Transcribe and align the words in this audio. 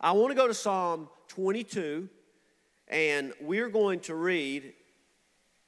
I 0.00 0.12
want 0.12 0.30
to 0.30 0.36
go 0.36 0.46
to 0.46 0.54
Psalm 0.54 1.08
22, 1.26 2.08
and 2.86 3.32
we're 3.40 3.68
going 3.68 3.98
to 4.02 4.14
read 4.14 4.74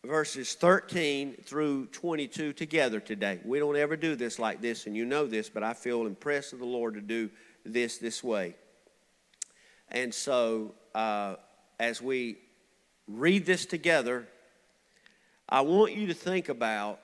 verses 0.06 0.54
13 0.54 1.38
through 1.42 1.86
22 1.86 2.52
together 2.52 3.00
today. 3.00 3.40
We 3.44 3.58
don't 3.58 3.76
ever 3.76 3.96
do 3.96 4.14
this 4.14 4.38
like 4.38 4.60
this, 4.60 4.86
and 4.86 4.96
you 4.96 5.04
know 5.04 5.26
this, 5.26 5.50
but 5.50 5.64
I 5.64 5.72
feel 5.72 6.06
impressed 6.06 6.52
of 6.52 6.60
the 6.60 6.64
Lord 6.64 6.94
to 6.94 7.00
do 7.00 7.28
this 7.64 7.98
this 7.98 8.22
way. 8.22 8.54
And 9.88 10.14
so, 10.14 10.74
uh, 10.94 11.34
as 11.80 12.00
we 12.00 12.38
read 13.08 13.44
this 13.44 13.66
together, 13.66 14.28
I 15.48 15.62
want 15.62 15.96
you 15.96 16.06
to 16.06 16.14
think 16.14 16.48
about 16.48 17.00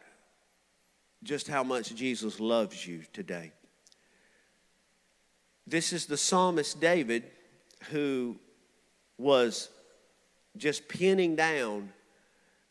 just 1.24 1.48
how 1.48 1.64
much 1.64 1.92
Jesus 1.92 2.38
loves 2.38 2.86
you 2.86 3.02
today. 3.12 3.50
This 5.66 5.92
is 5.92 6.06
the 6.06 6.16
psalmist 6.16 6.80
David 6.80 7.24
who 7.90 8.36
was 9.18 9.68
just 10.56 10.88
penning 10.88 11.34
down 11.34 11.92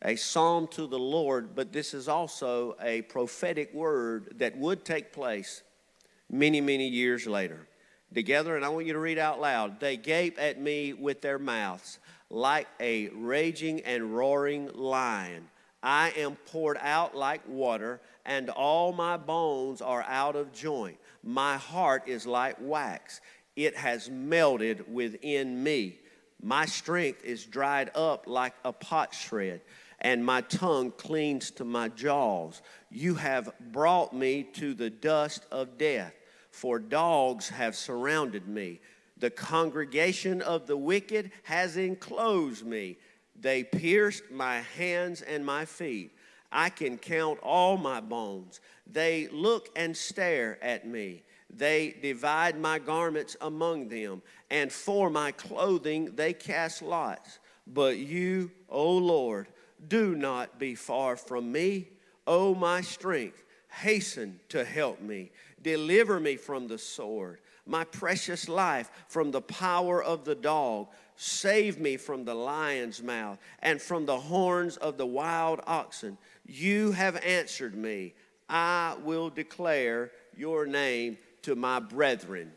a 0.02 0.16
psalm 0.16 0.66
to 0.68 0.86
the 0.86 0.98
Lord, 0.98 1.54
but 1.54 1.72
this 1.72 1.92
is 1.92 2.08
also 2.08 2.76
a 2.80 3.02
prophetic 3.02 3.72
word 3.74 4.34
that 4.38 4.56
would 4.56 4.84
take 4.84 5.12
place 5.12 5.62
many, 6.30 6.60
many 6.60 6.88
years 6.88 7.26
later. 7.26 7.66
Together, 8.14 8.56
and 8.56 8.64
I 8.64 8.68
want 8.68 8.86
you 8.86 8.92
to 8.92 8.98
read 8.98 9.18
out 9.18 9.40
loud. 9.40 9.80
They 9.80 9.96
gape 9.96 10.38
at 10.40 10.60
me 10.60 10.92
with 10.92 11.20
their 11.20 11.38
mouths 11.38 11.98
like 12.30 12.68
a 12.80 13.08
raging 13.08 13.80
and 13.80 14.16
roaring 14.16 14.70
lion. 14.74 15.48
I 15.82 16.12
am 16.16 16.36
poured 16.46 16.78
out 16.80 17.16
like 17.16 17.46
water, 17.48 18.00
and 18.24 18.48
all 18.48 18.92
my 18.92 19.16
bones 19.16 19.82
are 19.82 20.04
out 20.04 20.36
of 20.36 20.52
joint. 20.52 20.96
My 21.26 21.56
heart 21.56 22.06
is 22.06 22.24
like 22.24 22.56
wax, 22.60 23.20
it 23.56 23.76
has 23.76 24.08
melted 24.08 24.92
within 24.92 25.60
me. 25.60 25.98
My 26.40 26.66
strength 26.66 27.24
is 27.24 27.44
dried 27.44 27.90
up 27.96 28.28
like 28.28 28.54
a 28.64 28.72
potsherd, 28.72 29.60
and 29.98 30.24
my 30.24 30.42
tongue 30.42 30.92
clings 30.92 31.50
to 31.52 31.64
my 31.64 31.88
jaws. 31.88 32.62
You 32.90 33.16
have 33.16 33.52
brought 33.72 34.12
me 34.12 34.44
to 34.52 34.72
the 34.72 34.88
dust 34.88 35.46
of 35.50 35.76
death, 35.76 36.14
for 36.52 36.78
dogs 36.78 37.48
have 37.48 37.74
surrounded 37.74 38.46
me. 38.46 38.80
The 39.16 39.30
congregation 39.30 40.42
of 40.42 40.68
the 40.68 40.76
wicked 40.76 41.32
has 41.42 41.76
enclosed 41.76 42.64
me. 42.64 42.98
They 43.34 43.64
pierced 43.64 44.30
my 44.30 44.60
hands 44.60 45.22
and 45.22 45.44
my 45.44 45.64
feet. 45.64 46.12
I 46.52 46.70
can 46.70 46.98
count 46.98 47.40
all 47.42 47.76
my 47.76 48.00
bones. 48.00 48.60
They 48.86 49.28
look 49.28 49.68
and 49.74 49.96
stare 49.96 50.62
at 50.62 50.86
me. 50.86 51.24
They 51.56 51.96
divide 52.02 52.58
my 52.58 52.78
garments 52.78 53.36
among 53.40 53.88
them, 53.88 54.22
and 54.50 54.70
for 54.70 55.10
my 55.10 55.32
clothing 55.32 56.14
they 56.14 56.32
cast 56.32 56.82
lots. 56.82 57.38
But 57.66 57.98
you, 57.98 58.50
O 58.68 58.92
Lord, 58.92 59.48
do 59.88 60.14
not 60.14 60.58
be 60.58 60.74
far 60.74 61.16
from 61.16 61.50
me. 61.50 61.88
O 62.26 62.54
my 62.54 62.80
strength, 62.80 63.44
hasten 63.68 64.40
to 64.50 64.64
help 64.64 65.00
me. 65.00 65.30
Deliver 65.62 66.20
me 66.20 66.36
from 66.36 66.68
the 66.68 66.78
sword, 66.78 67.38
my 67.66 67.84
precious 67.84 68.48
life 68.48 68.90
from 69.08 69.30
the 69.30 69.40
power 69.40 70.02
of 70.02 70.24
the 70.24 70.34
dog 70.34 70.88
Save 71.16 71.80
me 71.80 71.96
from 71.96 72.24
the 72.24 72.34
lion's 72.34 73.02
mouth 73.02 73.38
and 73.60 73.80
from 73.80 74.04
the 74.04 74.20
horns 74.20 74.76
of 74.76 74.98
the 74.98 75.06
wild 75.06 75.60
oxen. 75.66 76.18
You 76.44 76.92
have 76.92 77.16
answered 77.24 77.74
me. 77.74 78.14
I 78.48 78.96
will 79.02 79.30
declare 79.30 80.12
your 80.36 80.66
name 80.66 81.16
to 81.46 81.54
my 81.54 81.78
brethren. 81.78 82.50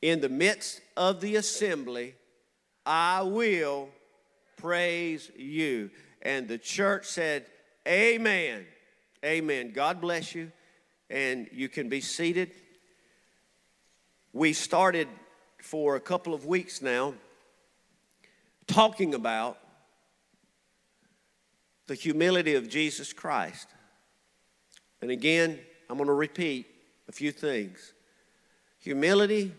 In 0.00 0.22
the 0.22 0.30
midst 0.30 0.80
of 0.96 1.20
the 1.20 1.36
assembly, 1.36 2.14
I 2.86 3.20
will 3.20 3.90
praise 4.56 5.30
you. 5.36 5.90
And 6.22 6.48
the 6.48 6.56
church 6.56 7.04
said, 7.04 7.44
Amen. 7.86 8.64
Amen. 9.22 9.72
God 9.74 10.00
bless 10.00 10.34
you. 10.34 10.50
And 11.10 11.50
you 11.52 11.68
can 11.68 11.90
be 11.90 12.00
seated. 12.00 12.50
We 14.32 14.54
started 14.54 15.08
for 15.60 15.96
a 15.96 16.00
couple 16.00 16.32
of 16.32 16.46
weeks 16.46 16.80
now 16.80 17.12
talking 18.66 19.12
about 19.12 19.58
the 21.88 21.94
humility 21.94 22.54
of 22.54 22.70
Jesus 22.70 23.12
Christ. 23.12 23.68
And 25.00 25.10
again, 25.10 25.58
I'm 25.88 25.96
going 25.96 26.08
to 26.08 26.14
repeat 26.14 26.66
a 27.08 27.12
few 27.12 27.32
things. 27.32 27.94
Humility, 28.80 29.52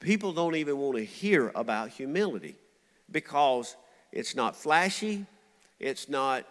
people 0.00 0.32
don't 0.32 0.56
even 0.56 0.78
want 0.78 0.96
to 0.96 1.04
hear 1.04 1.52
about 1.54 1.90
humility 1.90 2.56
because 3.10 3.76
it's 4.12 4.34
not 4.34 4.56
flashy, 4.56 5.26
it's 5.78 6.08
not 6.08 6.46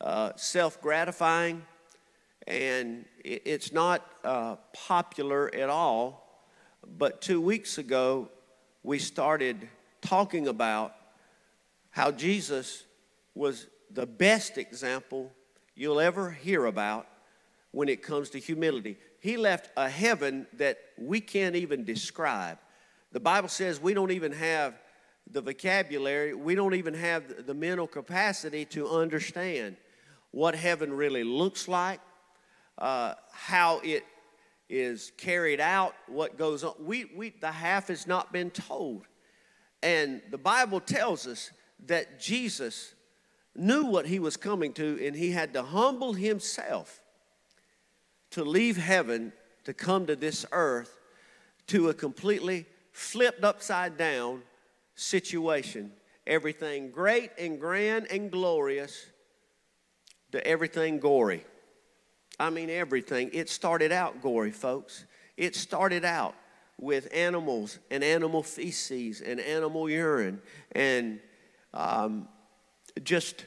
uh, 0.00 0.32
self 0.36 0.80
gratifying, 0.80 1.62
and 2.46 3.04
it's 3.24 3.72
not 3.72 4.06
uh, 4.24 4.56
popular 4.72 5.54
at 5.54 5.68
all 5.68 6.30
but 6.86 7.20
two 7.20 7.40
weeks 7.40 7.78
ago, 7.78 8.28
we 8.82 8.98
started 8.98 9.68
talking 10.00 10.48
about 10.48 10.94
how 11.90 12.10
Jesus 12.10 12.84
was 13.34 13.66
the 13.90 14.06
best 14.06 14.58
example 14.58 15.32
you'll 15.80 15.98
ever 15.98 16.30
hear 16.30 16.66
about 16.66 17.06
when 17.70 17.88
it 17.88 18.02
comes 18.02 18.28
to 18.28 18.38
humility. 18.38 18.98
He 19.18 19.38
left 19.38 19.70
a 19.78 19.88
heaven 19.88 20.46
that 20.58 20.78
we 20.98 21.22
can't 21.22 21.56
even 21.56 21.84
describe. 21.84 22.58
The 23.12 23.20
Bible 23.20 23.48
says 23.48 23.80
we 23.80 23.94
don't 23.94 24.10
even 24.10 24.32
have 24.32 24.74
the 25.30 25.40
vocabulary, 25.40 26.34
we 26.34 26.54
don't 26.54 26.74
even 26.74 26.92
have 26.92 27.46
the 27.46 27.54
mental 27.54 27.86
capacity 27.86 28.66
to 28.66 28.90
understand 28.90 29.76
what 30.32 30.54
heaven 30.54 30.92
really 30.92 31.24
looks 31.24 31.66
like, 31.66 32.00
uh, 32.76 33.14
how 33.32 33.80
it 33.82 34.04
is 34.68 35.12
carried 35.16 35.60
out, 35.60 35.94
what 36.08 36.36
goes 36.36 36.62
on. 36.62 36.74
We, 36.78 37.06
we, 37.16 37.30
the 37.40 37.50
half 37.50 37.88
has 37.88 38.06
not 38.06 38.34
been 38.34 38.50
told. 38.50 39.06
And 39.82 40.20
the 40.30 40.38
Bible 40.38 40.80
tells 40.80 41.26
us 41.26 41.50
that 41.86 42.20
Jesus 42.20 42.94
knew 43.54 43.84
what 43.84 44.06
he 44.06 44.18
was 44.18 44.36
coming 44.36 44.72
to, 44.74 44.98
and 45.04 45.16
he 45.16 45.30
had 45.32 45.52
to 45.54 45.62
humble 45.62 46.12
himself 46.12 47.00
to 48.30 48.44
leave 48.44 48.76
heaven 48.76 49.32
to 49.64 49.74
come 49.74 50.06
to 50.06 50.16
this 50.16 50.46
earth 50.52 50.96
to 51.66 51.88
a 51.88 51.94
completely 51.94 52.66
flipped 52.92 53.44
upside 53.44 53.96
down 53.96 54.42
situation. 54.94 55.92
Everything 56.26 56.90
great 56.90 57.30
and 57.38 57.58
grand 57.58 58.06
and 58.10 58.30
glorious 58.30 59.06
to 60.32 60.44
everything 60.46 60.98
gory. 60.98 61.44
I 62.38 62.50
mean, 62.50 62.70
everything. 62.70 63.30
It 63.32 63.48
started 63.48 63.92
out 63.92 64.22
gory, 64.22 64.50
folks. 64.50 65.04
It 65.36 65.56
started 65.56 66.04
out 66.04 66.34
with 66.78 67.08
animals 67.12 67.78
and 67.90 68.02
animal 68.02 68.42
feces 68.42 69.20
and 69.20 69.38
animal 69.40 69.90
urine 69.90 70.40
and 70.72 71.20
um, 71.74 72.26
just 73.02 73.46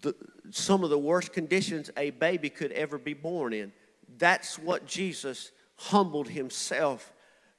the, 0.00 0.14
some 0.50 0.84
of 0.84 0.90
the 0.90 0.98
worst 0.98 1.32
conditions 1.32 1.90
a 1.96 2.10
baby 2.10 2.50
could 2.50 2.72
ever 2.72 2.98
be 2.98 3.14
born 3.14 3.52
in. 3.52 3.72
That's 4.18 4.58
what 4.58 4.86
Jesus 4.86 5.50
humbled 5.76 6.28
himself 6.28 7.12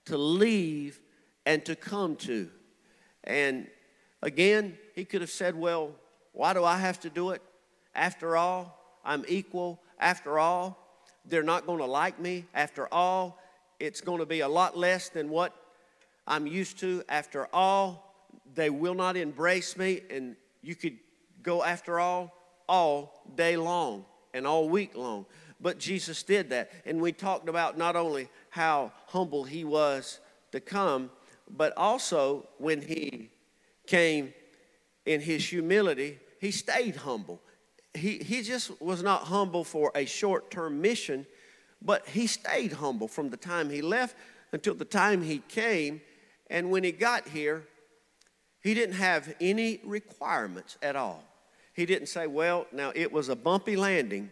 to 0.05 0.17
leave 0.17 0.99
and 1.45 1.63
to 1.66 1.75
come 1.75 2.16
to. 2.17 2.49
And 3.23 3.67
again, 4.21 4.77
he 4.93 5.05
could 5.05 5.21
have 5.21 5.31
said, 5.31 5.55
Well, 5.55 5.91
why 6.31 6.53
do 6.53 6.63
I 6.63 6.77
have 6.77 6.99
to 7.01 7.09
do 7.09 7.31
it? 7.31 7.41
After 7.93 8.35
all, 8.35 8.79
I'm 9.03 9.25
equal 9.27 9.81
after 9.99 10.39
all, 10.39 10.77
they're 11.25 11.43
not 11.43 11.66
going 11.66 11.79
to 11.79 11.85
like 11.85 12.19
me. 12.19 12.45
After 12.53 12.93
all, 12.93 13.39
it's 13.79 14.01
going 14.01 14.19
to 14.19 14.25
be 14.25 14.41
a 14.41 14.47
lot 14.47 14.78
less 14.78 15.09
than 15.09 15.29
what 15.29 15.53
I'm 16.28 16.47
used 16.47 16.79
to. 16.79 17.03
After 17.09 17.47
all, 17.53 18.13
they 18.53 18.69
will 18.69 18.93
not 18.93 19.17
embrace 19.17 19.78
me. 19.78 20.01
And 20.09 20.35
you 20.66 20.76
could 20.76 20.97
go 21.44 21.64
after 21.64 22.00
all 22.00 22.34
all 22.67 23.23
day 23.35 23.56
long 23.58 24.06
and 24.34 24.47
all 24.47 24.67
week 24.67 24.96
long. 24.96 25.26
But 25.62 25.78
Jesus 25.79 26.23
did 26.23 26.50
that. 26.50 26.72
And 26.85 27.00
we 27.00 27.12
talked 27.12 27.47
about 27.47 27.78
not 27.78 27.96
only 27.96 28.29
how 28.50 28.91
humble 29.08 29.44
he 29.44 29.64
was 29.64 30.20
to 30.52 30.59
come, 30.59 31.12
but 31.50 31.73
also 31.78 32.47
when 32.58 32.82
he 32.82 33.29
came 33.85 34.34
in 35.06 35.22
his 35.22 35.47
humility, 35.47 36.20
he 36.40 36.52
stayed 36.52 36.96
humble 36.96 37.40
he, 37.96 38.18
he 38.20 38.41
just 38.41 38.79
was 38.82 39.02
not 39.02 39.23
humble 39.23 39.64
for 39.64 39.91
a 39.96 40.06
short 40.06 40.52
term 40.52 40.82
mission, 40.82 41.26
but 41.82 42.08
he 42.08 42.28
stayed 42.28 42.73
humble 42.73 43.08
from 43.08 43.29
the 43.29 43.38
time 43.38 43.70
he 43.70 43.82
left 43.82 44.16
until 44.52 44.76
the 44.76 44.85
time 44.85 45.22
he 45.22 45.40
came. 45.47 46.02
And 46.50 46.70
when 46.72 46.84
he 46.84 46.91
got 46.91 47.28
here, 47.28 47.64
he 48.66 48.73
didn't 48.73 48.96
have 48.96 49.35
any 49.40 49.79
requirements 49.84 50.76
at 50.82 50.96
all. 50.96 51.23
He 51.76 51.85
didn't 51.85 52.08
say, 52.08 52.26
Well, 52.26 52.66
now 52.72 52.91
it 52.96 53.12
was 53.12 53.29
a 53.29 53.35
bumpy 53.35 53.76
landing, 53.76 54.32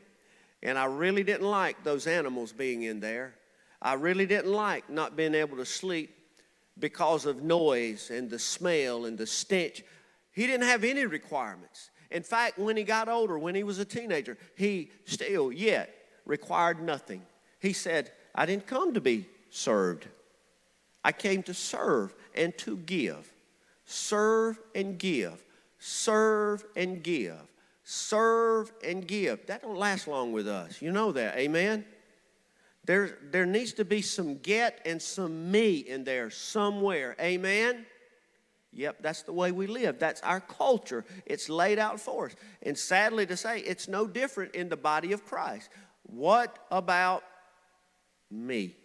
and 0.64 0.76
I 0.76 0.86
really 0.86 1.22
didn't 1.22 1.46
like 1.46 1.84
those 1.84 2.08
animals 2.08 2.52
being 2.52 2.82
in 2.82 3.00
there. 3.00 3.36
I 3.80 3.94
really 3.94 4.26
didn't 4.26 4.52
like 4.52 4.90
not 4.90 5.16
being 5.16 5.36
able 5.36 5.58
to 5.58 5.68
sleep 5.68 6.16
because 6.80 7.28
of 7.28 7.44
noise 7.44 8.10
and 8.10 8.28
the 8.28 8.40
smell 8.40 9.06
and 9.06 9.20
the 9.20 9.28
stench. 9.28 9.84
He 10.32 10.48
didn't 10.48 10.66
have 10.66 10.84
any 10.84 11.06
requirements. 11.06 11.92
In 12.10 12.24
fact, 12.24 12.58
when 12.58 12.76
he 12.76 12.84
got 12.84 13.08
older, 13.08 13.38
when 13.38 13.54
he 13.54 13.64
was 13.64 13.78
a 13.78 13.86
teenager, 13.86 14.36
he 14.56 14.90
still 15.06 15.52
yet 15.52 15.94
required 16.26 16.82
nothing. 16.82 17.22
He 17.60 17.72
said, 17.72 18.12
I 18.34 18.48
didn't 18.48 18.66
come 18.66 18.96
to 18.96 19.02
be 19.02 19.28
served. 19.52 20.08
I 21.04 21.12
came 21.12 21.44
to 21.44 21.54
serve 21.54 22.16
and 22.34 22.58
to 22.58 22.78
give. 22.78 23.32
Serve 23.86 24.60
and 24.76 24.98
give. 24.98 25.44
Serve 25.80 26.64
and 26.76 27.04
give. 27.04 27.42
Serve 27.84 28.72
and 28.84 29.06
give. 29.06 29.46
That 29.48 29.62
don't 29.62 29.78
last 29.78 30.08
long 30.08 30.32
with 30.32 30.48
us. 30.48 30.82
You 30.82 30.92
know 30.92 31.12
that. 31.12 31.38
Amen. 31.38 31.86
There, 32.86 33.18
there 33.32 33.46
needs 33.46 33.74
to 33.74 33.86
be 33.86 34.02
some 34.02 34.38
get 34.38 34.82
and 34.86 35.02
some 35.02 35.52
me 35.52 35.78
in 35.78 36.04
there 36.04 36.30
somewhere. 36.30 37.16
Amen? 37.20 37.86
Yep, 38.74 38.98
that's 39.02 39.22
the 39.22 39.32
way 39.32 39.52
we 39.52 39.68
live. 39.68 40.00
That's 40.00 40.22
our 40.22 40.42
culture. 40.42 41.06
It's 41.26 41.48
laid 41.48 41.80
out 41.80 42.00
for 42.00 42.28
us. 42.28 42.36
And 42.62 42.78
sadly 42.78 43.26
to 43.28 43.38
say, 43.38 43.60
it's 43.60 43.88
no 43.88 44.08
different 44.08 44.56
in 44.56 44.68
the 44.68 44.78
body 44.78 45.14
of 45.14 45.24
Christ. 45.26 45.70
What 46.04 46.58
about 46.72 47.24
me? 48.32 48.76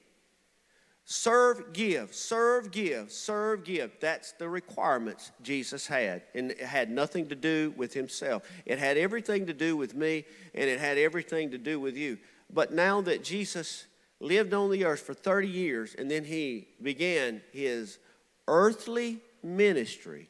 Serve, 1.10 1.72
give, 1.72 2.14
serve, 2.14 2.70
give, 2.70 3.10
serve, 3.10 3.64
give. 3.64 3.93
That's 3.99 4.32
the 4.32 4.46
requirements 4.46 5.32
Jesus 5.40 5.87
had. 5.87 6.20
And 6.34 6.50
it 6.50 6.60
had 6.60 6.90
nothing 6.90 7.28
to 7.28 7.34
do 7.34 7.72
with 7.78 7.94
himself. 7.94 8.43
It 8.66 8.78
had 8.78 8.99
everything 8.99 9.46
to 9.46 9.55
do 9.55 9.75
with 9.75 9.94
me, 9.94 10.26
and 10.55 10.69
it 10.69 10.78
had 10.78 10.99
everything 10.99 11.52
to 11.52 11.56
do 11.56 11.81
with 11.81 11.96
you. 11.96 12.19
But 12.52 12.75
now 12.75 13.00
that 13.00 13.25
Jesus 13.25 13.87
lived 14.20 14.52
on 14.52 14.70
the 14.70 14.84
earth 14.84 15.00
for 15.00 15.14
30 15.14 15.49
years 15.49 15.94
and 15.94 16.10
then 16.10 16.25
he 16.25 16.69
began 16.82 17.40
his 17.52 17.99
earthly 18.46 19.22
ministry, 19.43 20.28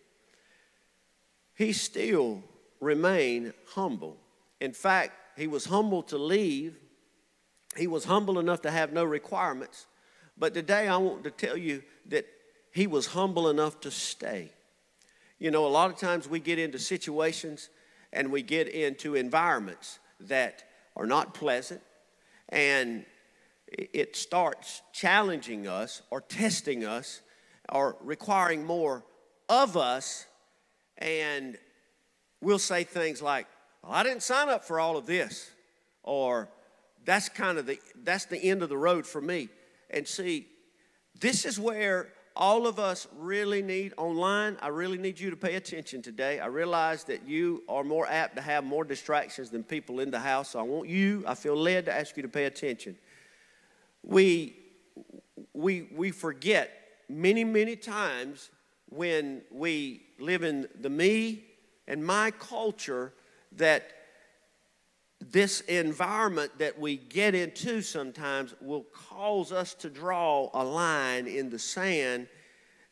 he 1.57 1.73
still 1.73 2.45
remained 2.81 3.53
humble. 3.71 4.17
In 4.61 4.73
fact, 4.73 5.11
he 5.37 5.49
was 5.49 5.65
humble 5.65 6.05
to 6.05 6.19
leave, 6.19 6.79
he 7.77 7.89
was 7.89 8.05
humble 8.05 8.39
enough 8.39 8.63
to 8.63 8.71
have 8.71 8.93
no 8.93 9.03
requirements. 9.03 9.88
But 10.39 10.55
today 10.55 10.89
I 10.89 10.97
want 10.97 11.25
to 11.25 11.31
tell 11.31 11.57
you 11.57 11.83
that 12.07 12.27
he 12.73 12.87
was 12.87 13.07
humble 13.07 13.49
enough 13.49 13.81
to 13.81 13.91
stay. 13.91 14.53
You 15.39 15.51
know, 15.51 15.67
a 15.67 15.69
lot 15.69 15.91
of 15.91 15.97
times 15.97 16.29
we 16.29 16.41
get 16.41 16.59
into 16.59 16.79
situations 16.79 17.71
and 18.13 18.31
we 18.31 18.43
get 18.43 18.69
into 18.69 19.15
environments 19.15 19.99
that 20.21 20.65
are 20.97 21.07
not 21.07 21.35
pleasant 21.35 21.81
and 22.49 23.05
it 23.67 24.17
starts 24.17 24.83
challenging 24.93 25.67
us 25.67 26.03
or 26.11 26.21
testing 26.21 26.85
us 26.85 27.21
or 27.71 27.97
requiring 28.01 28.65
more 28.65 29.05
of 29.49 29.77
us. 29.77 30.27
And 30.97 31.59
we'll 32.41 32.59
say 32.59 32.85
things 32.85 33.21
like, 33.21 33.47
well, 33.83 33.93
I 33.93 34.03
didn't 34.03 34.23
sign 34.23 34.49
up 34.49 34.65
for 34.65 34.81
all 34.81 34.97
of 34.97 35.07
this. 35.07 35.51
Or 36.03 36.49
that's 37.05 37.29
kind 37.29 37.59
of 37.59 37.67
the 37.67 37.79
that's 38.03 38.25
the 38.25 38.39
end 38.39 38.63
of 38.63 38.69
the 38.69 38.77
road 38.77 39.07
for 39.07 39.21
me. 39.21 39.51
And 39.91 40.07
see, 40.07 40.47
this 41.21 41.45
is 41.45 41.59
where 41.59 42.09
all 42.37 42.67
of 42.67 42.79
us 42.79 43.09
really 43.17 43.63
need 43.63 43.95
online. 43.97 44.57
I 44.63 44.69
really 44.69 44.99
need 44.99 45.19
you 45.19 45.31
to 45.31 45.37
pay 45.37 45.57
attention 45.57 46.03
today. 46.03 46.39
I 46.39 46.47
realize 46.47 47.05
that 47.05 47.27
you 47.27 47.65
are 47.69 47.83
more 47.83 48.07
apt 48.07 48.37
to 48.37 48.43
have 48.43 48.65
more 48.65 48.85
distractions 48.85 49.51
than 49.51 49.65
people 49.65 49.99
in 50.01 50.11
the 50.11 50.21
house. 50.21 50.51
So 50.51 50.61
I 50.61 50.63
want 50.63 50.89
you, 50.89 51.25
I 51.27 51.35
feel 51.35 51.57
led 51.57 51.87
to 51.87 51.95
ask 51.95 52.17
you 52.17 52.23
to 52.23 52.29
pay 52.29 52.45
attention 52.45 52.97
we, 54.03 54.57
we, 55.53 55.89
we 55.95 56.11
forget 56.11 56.71
many, 57.09 57.45
many 57.45 57.77
times 57.77 58.51
when 58.89 59.43
we 59.51 60.03
live 60.19 60.43
in 60.43 60.67
the 60.81 60.91
me 60.91 61.45
and 61.87 62.05
my 62.05 62.31
culture 62.31 63.13
that 63.53 63.91
this 65.21 65.61
environment 65.63 66.53
that 66.59 66.79
we 66.79 66.97
get 66.97 67.35
into 67.35 67.83
sometimes 67.83 68.55
will 68.61 68.85
cause 68.93 69.53
us 69.53 69.75
to 69.75 69.91
draw 69.91 70.49
a 70.55 70.65
line 70.65 71.27
in 71.27 71.51
the 71.51 71.59
sand 71.59 72.29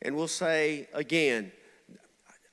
and 0.01 0.15
we'll 0.15 0.27
say 0.27 0.87
again 0.93 1.51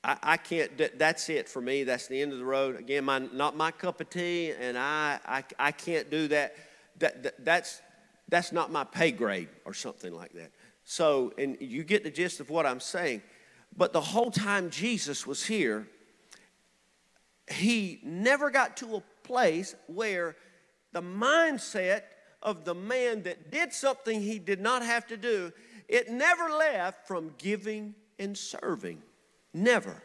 I, 0.03 0.17
I 0.23 0.37
can't 0.37 0.77
that, 0.77 0.97
that's 0.97 1.29
it 1.29 1.49
for 1.49 1.61
me 1.61 1.83
that's 1.83 2.07
the 2.07 2.21
end 2.21 2.31
of 2.31 2.39
the 2.39 2.45
road 2.45 2.77
again 2.77 3.03
my, 3.03 3.19
not 3.19 3.57
my 3.57 3.71
cup 3.71 3.99
of 3.99 4.09
tea 4.09 4.51
and 4.51 4.77
I, 4.77 5.19
I, 5.25 5.43
I 5.59 5.71
can't 5.71 6.09
do 6.09 6.29
that. 6.29 6.55
That, 6.99 7.23
that 7.23 7.43
that's 7.43 7.81
that's 8.29 8.51
not 8.51 8.71
my 8.71 8.83
pay 8.83 9.11
grade 9.11 9.49
or 9.65 9.73
something 9.73 10.13
like 10.13 10.33
that. 10.33 10.51
So, 10.83 11.33
and 11.37 11.57
you 11.59 11.83
get 11.83 12.03
the 12.03 12.11
gist 12.11 12.39
of 12.39 12.49
what 12.49 12.65
I'm 12.65 12.79
saying. 12.79 13.21
But 13.77 13.93
the 13.93 14.01
whole 14.01 14.31
time 14.31 14.69
Jesus 14.69 15.27
was 15.27 15.45
here, 15.45 15.87
he 17.49 17.99
never 18.03 18.49
got 18.49 18.77
to 18.77 18.97
a 18.97 19.03
place 19.25 19.75
where 19.87 20.35
the 20.93 21.01
mindset 21.01 22.03
of 22.41 22.63
the 22.63 22.75
man 22.75 23.23
that 23.23 23.51
did 23.51 23.73
something 23.73 24.21
he 24.21 24.39
did 24.39 24.61
not 24.61 24.83
have 24.83 25.07
to 25.07 25.17
do, 25.17 25.51
it 25.87 26.09
never 26.09 26.49
left 26.49 27.07
from 27.07 27.33
giving 27.37 27.95
and 28.19 28.37
serving. 28.37 29.01
Never. 29.53 30.01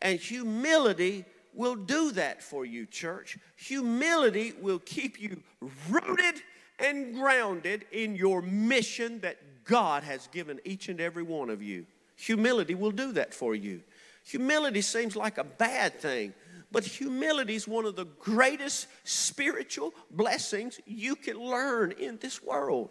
And 0.00 0.18
humility 0.18 1.24
will 1.54 1.76
do 1.76 2.12
that 2.12 2.42
for 2.42 2.64
you, 2.64 2.86
church. 2.86 3.38
Humility 3.56 4.54
will 4.60 4.78
keep 4.78 5.20
you 5.20 5.42
rooted 5.88 6.42
and 6.78 7.14
grounded 7.14 7.84
in 7.92 8.16
your 8.16 8.42
mission 8.42 9.20
that 9.20 9.38
God 9.64 10.02
has 10.02 10.26
given 10.28 10.60
each 10.64 10.88
and 10.88 11.00
every 11.00 11.22
one 11.22 11.50
of 11.50 11.62
you. 11.62 11.86
Humility 12.16 12.74
will 12.74 12.90
do 12.90 13.12
that 13.12 13.34
for 13.34 13.54
you. 13.54 13.82
Humility 14.24 14.80
seems 14.80 15.16
like 15.16 15.38
a 15.38 15.44
bad 15.44 16.00
thing, 16.00 16.32
but 16.72 16.84
humility 16.84 17.54
is 17.54 17.68
one 17.68 17.84
of 17.84 17.96
the 17.96 18.06
greatest 18.18 18.88
spiritual 19.04 19.92
blessings 20.10 20.80
you 20.86 21.14
can 21.14 21.36
learn 21.36 21.92
in 21.92 22.18
this 22.18 22.42
world 22.42 22.90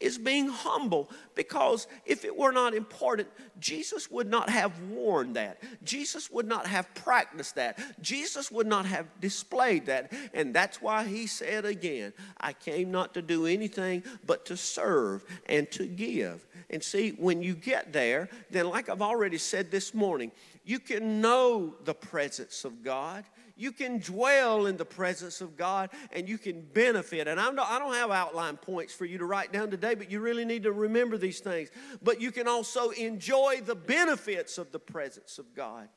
is 0.00 0.16
being 0.16 0.48
humble 0.48 1.10
because 1.34 1.86
if 2.06 2.24
it 2.24 2.36
were 2.36 2.52
not 2.52 2.74
important, 2.74 3.28
Jesus 3.58 4.10
would 4.10 4.28
not 4.28 4.48
have 4.48 4.80
worn 4.84 5.34
that. 5.34 5.62
Jesus 5.84 6.30
would 6.30 6.46
not 6.46 6.66
have 6.66 6.92
practiced 6.94 7.54
that. 7.56 7.78
Jesus 8.00 8.50
would 8.50 8.66
not 8.66 8.86
have 8.86 9.06
displayed 9.20 9.86
that. 9.86 10.12
And 10.32 10.54
that's 10.54 10.80
why 10.80 11.04
he 11.04 11.26
said 11.26 11.66
again, 11.66 12.14
I 12.40 12.54
came 12.54 12.90
not 12.90 13.14
to 13.14 13.22
do 13.22 13.46
anything 13.46 14.02
but 14.26 14.46
to 14.46 14.56
serve 14.56 15.24
and 15.46 15.70
to 15.72 15.84
give. 15.86 16.46
And 16.70 16.82
see, 16.82 17.10
when 17.10 17.42
you 17.42 17.54
get 17.54 17.92
there, 17.92 18.28
then, 18.50 18.68
like 18.68 18.88
I've 18.88 19.02
already 19.02 19.38
said 19.38 19.70
this 19.70 19.92
morning, 19.92 20.32
you 20.70 20.78
can 20.78 21.20
know 21.20 21.74
the 21.84 21.94
presence 21.94 22.64
of 22.64 22.82
God 22.82 23.24
you 23.60 23.72
can 23.72 23.98
dwell 23.98 24.64
in 24.64 24.78
the 24.78 24.86
presence 24.86 25.42
of 25.42 25.54
God 25.54 25.90
and 26.12 26.26
you 26.26 26.38
can 26.38 26.62
benefit. 26.62 27.28
And 27.28 27.38
I'm 27.38 27.54
not, 27.54 27.68
I 27.68 27.78
don't 27.78 27.92
have 27.92 28.10
outline 28.10 28.56
points 28.56 28.94
for 28.94 29.04
you 29.04 29.18
to 29.18 29.26
write 29.26 29.52
down 29.52 29.70
today, 29.70 29.94
but 29.94 30.10
you 30.10 30.20
really 30.20 30.46
need 30.46 30.62
to 30.62 30.72
remember 30.72 31.18
these 31.18 31.40
things. 31.40 31.68
But 32.02 32.22
you 32.22 32.32
can 32.32 32.48
also 32.48 32.88
enjoy 32.88 33.60
the 33.62 33.74
benefits 33.74 34.56
of 34.56 34.72
the 34.72 34.78
presence 34.78 35.38
of 35.38 35.54
God. 35.54 35.90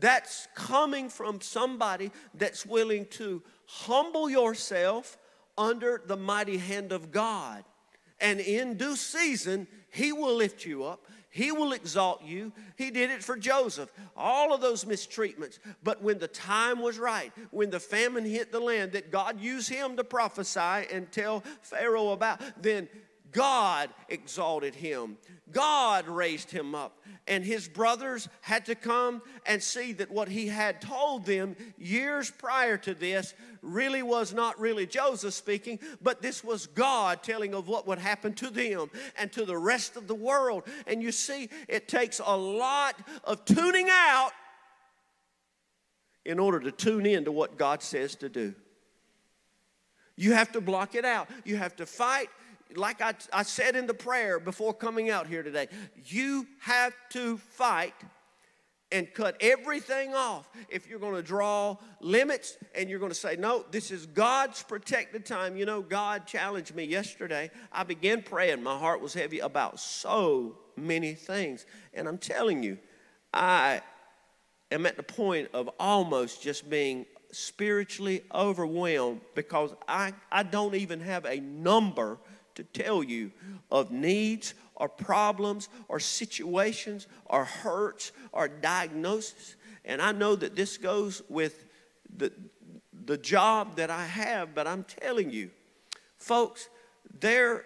That's 0.00 0.48
coming 0.56 1.08
from 1.08 1.40
somebody 1.40 2.10
that's 2.34 2.66
willing 2.66 3.06
to 3.10 3.40
humble 3.68 4.28
yourself 4.28 5.16
under 5.56 6.02
the 6.04 6.16
mighty 6.16 6.58
hand 6.58 6.90
of 6.90 7.12
God. 7.12 7.62
And 8.20 8.40
in 8.40 8.76
due 8.76 8.96
season, 8.96 9.68
He 9.92 10.12
will 10.12 10.34
lift 10.34 10.66
you 10.66 10.82
up. 10.82 11.06
He 11.36 11.52
will 11.52 11.72
exalt 11.72 12.24
you. 12.24 12.50
He 12.78 12.90
did 12.90 13.10
it 13.10 13.22
for 13.22 13.36
Joseph. 13.36 13.92
All 14.16 14.54
of 14.54 14.62
those 14.62 14.86
mistreatments. 14.86 15.58
But 15.84 16.02
when 16.02 16.18
the 16.18 16.28
time 16.28 16.80
was 16.80 16.98
right, 16.98 17.30
when 17.50 17.68
the 17.68 17.78
famine 17.78 18.24
hit 18.24 18.52
the 18.52 18.58
land, 18.58 18.92
that 18.92 19.10
God 19.10 19.38
used 19.38 19.68
him 19.68 19.98
to 19.98 20.04
prophesy 20.04 20.86
and 20.90 21.12
tell 21.12 21.44
Pharaoh 21.60 22.12
about, 22.12 22.40
then 22.62 22.88
God 23.36 23.90
exalted 24.08 24.74
him. 24.74 25.18
God 25.52 26.08
raised 26.08 26.50
him 26.50 26.74
up. 26.74 27.02
And 27.28 27.44
his 27.44 27.68
brothers 27.68 28.30
had 28.40 28.64
to 28.64 28.74
come 28.74 29.20
and 29.44 29.62
see 29.62 29.92
that 29.92 30.10
what 30.10 30.30
he 30.30 30.46
had 30.46 30.80
told 30.80 31.26
them 31.26 31.54
years 31.76 32.30
prior 32.30 32.78
to 32.78 32.94
this 32.94 33.34
really 33.60 34.02
was 34.02 34.32
not 34.32 34.58
really 34.58 34.86
Joseph 34.86 35.34
speaking, 35.34 35.78
but 36.00 36.22
this 36.22 36.42
was 36.42 36.66
God 36.68 37.22
telling 37.22 37.52
of 37.52 37.68
what 37.68 37.86
would 37.86 37.98
happen 37.98 38.32
to 38.34 38.48
them 38.48 38.88
and 39.18 39.30
to 39.32 39.44
the 39.44 39.58
rest 39.58 39.96
of 39.96 40.08
the 40.08 40.14
world. 40.14 40.62
And 40.86 41.02
you 41.02 41.12
see, 41.12 41.50
it 41.68 41.88
takes 41.88 42.22
a 42.24 42.36
lot 42.36 42.94
of 43.22 43.44
tuning 43.44 43.88
out 43.90 44.30
in 46.24 46.38
order 46.38 46.58
to 46.60 46.72
tune 46.72 47.04
in 47.04 47.26
to 47.26 47.32
what 47.32 47.58
God 47.58 47.82
says 47.82 48.14
to 48.16 48.30
do. 48.30 48.54
You 50.16 50.32
have 50.32 50.52
to 50.52 50.62
block 50.62 50.94
it 50.94 51.04
out. 51.04 51.28
You 51.44 51.56
have 51.56 51.76
to 51.76 51.84
fight 51.84 52.30
like 52.74 53.00
I, 53.00 53.14
I 53.32 53.42
said 53.42 53.76
in 53.76 53.86
the 53.86 53.94
prayer 53.94 54.40
before 54.40 54.74
coming 54.74 55.10
out 55.10 55.26
here 55.26 55.42
today, 55.42 55.68
you 56.04 56.46
have 56.60 56.94
to 57.10 57.36
fight 57.38 57.94
and 58.92 59.12
cut 59.12 59.36
everything 59.40 60.14
off 60.14 60.48
if 60.68 60.88
you're 60.88 61.00
going 61.00 61.14
to 61.14 61.22
draw 61.22 61.76
limits 62.00 62.56
and 62.74 62.88
you're 62.88 62.98
going 62.98 63.10
to 63.10 63.18
say, 63.18 63.36
No, 63.36 63.64
this 63.70 63.90
is 63.90 64.06
God's 64.06 64.62
protected 64.62 65.26
time. 65.26 65.56
You 65.56 65.66
know, 65.66 65.82
God 65.82 66.26
challenged 66.26 66.74
me 66.74 66.84
yesterday. 66.84 67.50
I 67.72 67.84
began 67.84 68.22
praying. 68.22 68.62
My 68.62 68.78
heart 68.78 69.00
was 69.00 69.12
heavy 69.12 69.40
about 69.40 69.80
so 69.80 70.58
many 70.76 71.14
things. 71.14 71.66
And 71.94 72.06
I'm 72.06 72.18
telling 72.18 72.62
you, 72.62 72.78
I 73.34 73.82
am 74.70 74.86
at 74.86 74.96
the 74.96 75.02
point 75.02 75.48
of 75.52 75.68
almost 75.80 76.42
just 76.42 76.70
being 76.70 77.06
spiritually 77.32 78.22
overwhelmed 78.32 79.20
because 79.34 79.74
I, 79.88 80.12
I 80.30 80.42
don't 80.42 80.74
even 80.74 81.00
have 81.00 81.24
a 81.24 81.40
number 81.40 82.18
to 82.56 82.64
tell 82.64 83.02
you 83.02 83.30
of 83.70 83.90
needs 83.90 84.54
or 84.74 84.88
problems 84.88 85.68
or 85.88 86.00
situations 86.00 87.06
or 87.26 87.44
hurts 87.44 88.12
or 88.32 88.48
diagnosis. 88.48 89.56
And 89.84 90.02
I 90.02 90.12
know 90.12 90.36
that 90.36 90.56
this 90.56 90.76
goes 90.76 91.22
with 91.28 91.66
the, 92.16 92.32
the 93.04 93.16
job 93.16 93.76
that 93.76 93.90
I 93.90 94.04
have, 94.04 94.54
but 94.54 94.66
I'm 94.66 94.84
telling 94.84 95.30
you, 95.30 95.50
folks, 96.18 96.68
there 97.20 97.64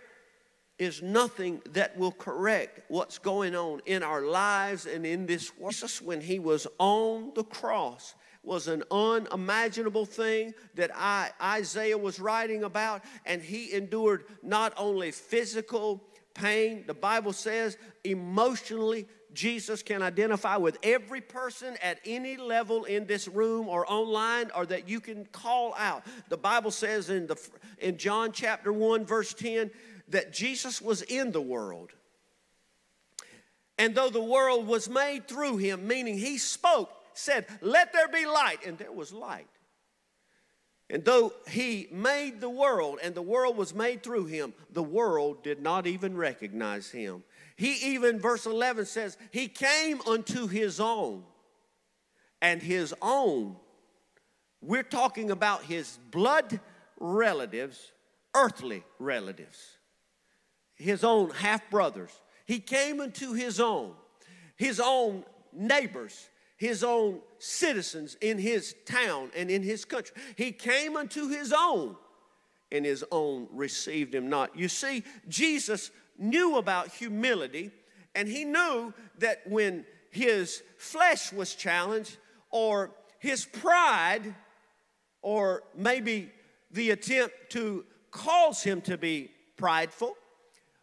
is 0.79 1.03
nothing 1.03 1.61
that 1.71 1.97
will 1.99 2.13
correct 2.13 2.81
what's 2.89 3.19
going 3.19 3.55
on 3.55 3.81
in 3.85 4.03
our 4.03 4.23
lives 4.23 4.87
and 4.87 5.05
in 5.05 5.27
this 5.27 5.57
world. 5.59 5.73
Jesus, 5.73 6.01
when 6.01 6.21
he 6.21 6.39
was 6.39 6.67
on 6.79 7.33
the 7.35 7.45
cross, 7.45 8.15
was 8.43 8.69
an 8.69 8.83
unimaginable 8.91 10.07
thing 10.07 10.55
that 10.75 10.91
I, 10.95 11.31
Isaiah 11.43 11.99
was 11.99 12.19
writing 12.19 12.65
about, 12.65 13.03
and 13.27 13.43
he 13.43 13.73
endured 13.73 14.25
not 14.43 14.73
only 14.77 15.11
physical 15.11 16.03
pain, 16.35 16.85
the 16.87 16.95
Bible 16.95 17.33
says 17.33 17.77
emotionally, 18.05 19.07
Jesus 19.33 19.83
can 19.83 20.03
identify 20.03 20.57
with 20.57 20.79
every 20.83 21.21
person 21.21 21.77
at 21.83 22.01
any 22.05 22.37
level 22.37 22.85
in 22.85 23.07
this 23.07 23.29
room 23.29 23.69
or 23.69 23.91
online 23.91 24.51
or 24.57 24.67
that 24.67 24.89
you 24.89 25.01
can 25.01 25.25
call 25.27 25.75
out. 25.79 26.05
The 26.29 26.37
Bible 26.37 26.71
says 26.71 27.11
in, 27.11 27.27
the, 27.27 27.37
in 27.79 27.97
John 27.97 28.33
chapter 28.33 28.73
1, 28.73 29.05
verse 29.05 29.35
10, 29.35 29.71
that 30.09 30.33
Jesus 30.33 30.83
was 30.83 31.03
in 31.03 31.31
the 31.31 31.41
world. 31.41 31.93
And 33.79 33.95
though 33.95 34.11
the 34.11 34.23
world 34.23 34.67
was 34.67 34.89
made 34.89 35.29
through 35.29 35.59
him, 35.59 35.87
meaning 35.87 36.19
he 36.19 36.37
spoke, 36.37 36.91
said, 37.21 37.47
Let 37.61 37.93
there 37.93 38.09
be 38.09 38.27
light, 38.27 38.67
and 38.67 38.79
there 38.79 38.93
was 38.93 39.12
light. 39.12 39.47
And 40.91 41.05
though 41.05 41.33
he 41.49 41.87
made 41.93 42.41
the 42.41 42.50
world 42.50 42.99
and 43.00 43.15
the 43.15 43.23
world 43.23 43.57
was 43.57 43.73
made 43.73 44.03
through 44.03 44.27
him, 44.27 44.53
the 44.73 44.83
world 44.83 45.45
did 45.45 45.62
not 45.62 45.87
even 45.87 46.17
recognize 46.17 46.91
him. 46.91 47.23
He 47.55 47.95
even, 47.95 48.19
verse 48.19 48.45
11 48.45 48.87
says, 48.87 49.17
He 49.31 49.47
came 49.47 50.00
unto 50.09 50.49
his 50.49 50.81
own, 50.81 51.23
and 52.43 52.61
his 52.61 52.93
own, 53.00 53.55
we're 54.61 54.83
talking 54.83 55.31
about 55.31 55.62
his 55.62 55.99
blood 56.11 56.59
relatives, 56.99 57.93
earthly 58.35 58.83
relatives, 58.99 59.77
his 60.75 61.05
own 61.05 61.31
half 61.31 61.71
brothers. 61.71 62.11
He 62.47 62.59
came 62.59 63.00
unto 63.00 63.33
his 63.35 63.61
own, 63.61 63.93
his 64.57 64.81
own 64.83 65.25
neighbors, 65.53 66.30
his 66.61 66.85
own 66.85 67.21
citizens 67.38 68.19
in 68.21 68.37
his 68.37 68.75
town 68.85 69.31
and 69.35 69.50
in 69.50 69.62
his 69.62 69.87
country. 69.87 70.14
He 70.37 70.52
came 70.52 70.95
unto 70.95 71.29
his 71.29 71.55
own, 71.57 71.97
and 72.71 72.85
his 72.85 73.02
own 73.11 73.49
received 73.50 74.14
him 74.14 74.29
not. 74.29 74.55
You 74.55 74.69
see, 74.69 75.02
Jesus 75.26 75.90
knew 76.19 76.59
about 76.59 76.88
humility, 76.88 77.71
and 78.14 78.29
he 78.29 78.45
knew 78.45 78.93
that 79.21 79.40
when 79.49 79.87
his 80.11 80.62
flesh 80.76 81.33
was 81.33 81.55
challenged, 81.55 82.19
or 82.50 82.90
his 83.21 83.47
pride, 83.47 84.35
or 85.23 85.62
maybe 85.75 86.31
the 86.73 86.90
attempt 86.90 87.35
to 87.52 87.87
cause 88.11 88.62
him 88.62 88.83
to 88.83 88.99
be 88.99 89.31
prideful, 89.57 90.14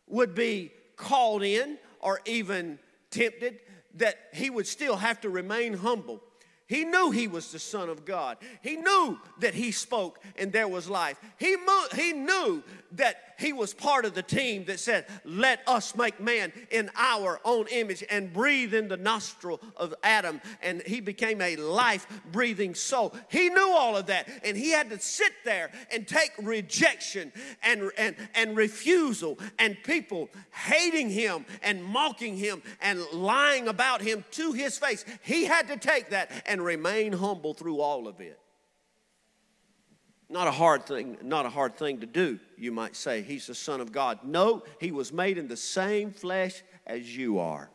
would 0.08 0.34
be 0.34 0.72
called 0.96 1.44
in 1.44 1.78
or 2.00 2.20
even 2.26 2.80
tempted, 3.12 3.60
that 3.98 4.18
he 4.34 4.50
would 4.50 4.68
still 4.68 4.98
have 4.98 5.22
to 5.22 5.30
remain 5.30 5.74
humble. 5.74 6.22
He 6.68 6.84
knew 6.84 7.12
he 7.12 7.28
was 7.28 7.52
the 7.52 7.60
Son 7.60 7.88
of 7.90 8.04
God. 8.04 8.38
He 8.62 8.76
knew 8.76 9.18
that 9.40 9.54
he 9.54 9.72
spoke 9.72 10.20
and 10.38 10.52
there 10.52 10.68
was 10.68 10.90
life. 10.90 11.18
He, 11.38 11.56
mo- 11.56 11.88
he 11.96 12.12
knew 12.12 12.62
that 12.94 13.28
he 13.38 13.54
was 13.54 13.74
part 13.74 14.04
of 14.06 14.16
the 14.16 14.24
team 14.24 14.66
that 14.66 14.80
said, 14.80 15.06
Let 15.24 15.62
us 15.68 15.96
make 15.96 16.20
man 16.20 16.52
in 16.72 16.90
our 16.96 17.40
own 17.46 17.68
image 17.68 18.04
and 18.10 18.34
breathe 18.34 18.74
in 18.74 18.88
the 18.88 18.98
nostril 18.98 19.62
of 19.76 19.94
Adam. 20.04 20.42
And 20.62 20.82
he 20.82 21.00
became 21.00 21.40
a 21.42 21.56
life 21.56 22.08
breathing 22.32 22.74
soul. 22.74 23.16
He 23.30 23.50
knew 23.50 23.72
all 23.72 23.96
of 23.96 24.08
that. 24.08 24.28
And 24.44 24.58
he 24.58 24.72
had 24.72 24.90
to 24.90 25.00
sit 25.00 25.34
there 25.46 25.72
and 25.92 26.08
take 26.08 26.32
rejection 26.42 27.32
and, 27.62 27.92
and, 27.98 28.16
and 28.34 28.58
refusal 28.58 29.38
and 29.60 29.78
people 29.84 30.30
hating 30.52 31.10
him 31.10 31.46
and 31.62 31.84
mocking 31.84 32.36
him 32.36 32.64
and 32.82 33.02
lying 33.14 33.68
about 33.68 34.02
him 34.02 34.26
to 34.32 34.52
his 34.54 34.78
face. 34.78 35.06
He 35.22 35.46
had 35.46 35.68
to 35.68 35.78
take 35.78 36.10
that 36.10 36.32
and 36.48 36.57
remain 36.62 37.14
humble 37.14 37.54
through 37.54 37.82
all 37.82 38.08
of 38.08 38.20
it. 38.20 38.40
Not 40.30 40.48
a 40.48 40.52
hard 40.52 40.86
thing, 40.86 41.18
not 41.24 41.46
a 41.46 41.50
hard 41.50 41.78
thing 41.78 42.02
to 42.02 42.06
do, 42.06 42.40
you 42.58 42.72
might 42.72 42.96
say. 42.96 43.22
He's 43.22 43.48
the 43.48 43.56
Son 43.56 43.80
of 43.80 43.92
God. 43.92 44.20
No, 44.24 44.64
he 44.80 44.92
was 44.92 45.14
made 45.14 45.38
in 45.38 45.48
the 45.48 45.56
same 45.58 46.12
flesh 46.12 46.64
as 46.86 47.16
you 47.16 47.40
are. 47.40 47.70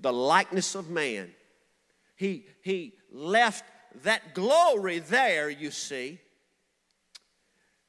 The 0.00 0.12
likeness 0.12 0.74
of 0.74 0.88
man. 0.88 1.30
He, 2.16 2.46
he 2.62 2.94
left 3.12 3.64
that 4.02 4.34
glory 4.34 5.00
there, 5.00 5.50
you 5.50 5.70
see. 5.70 6.20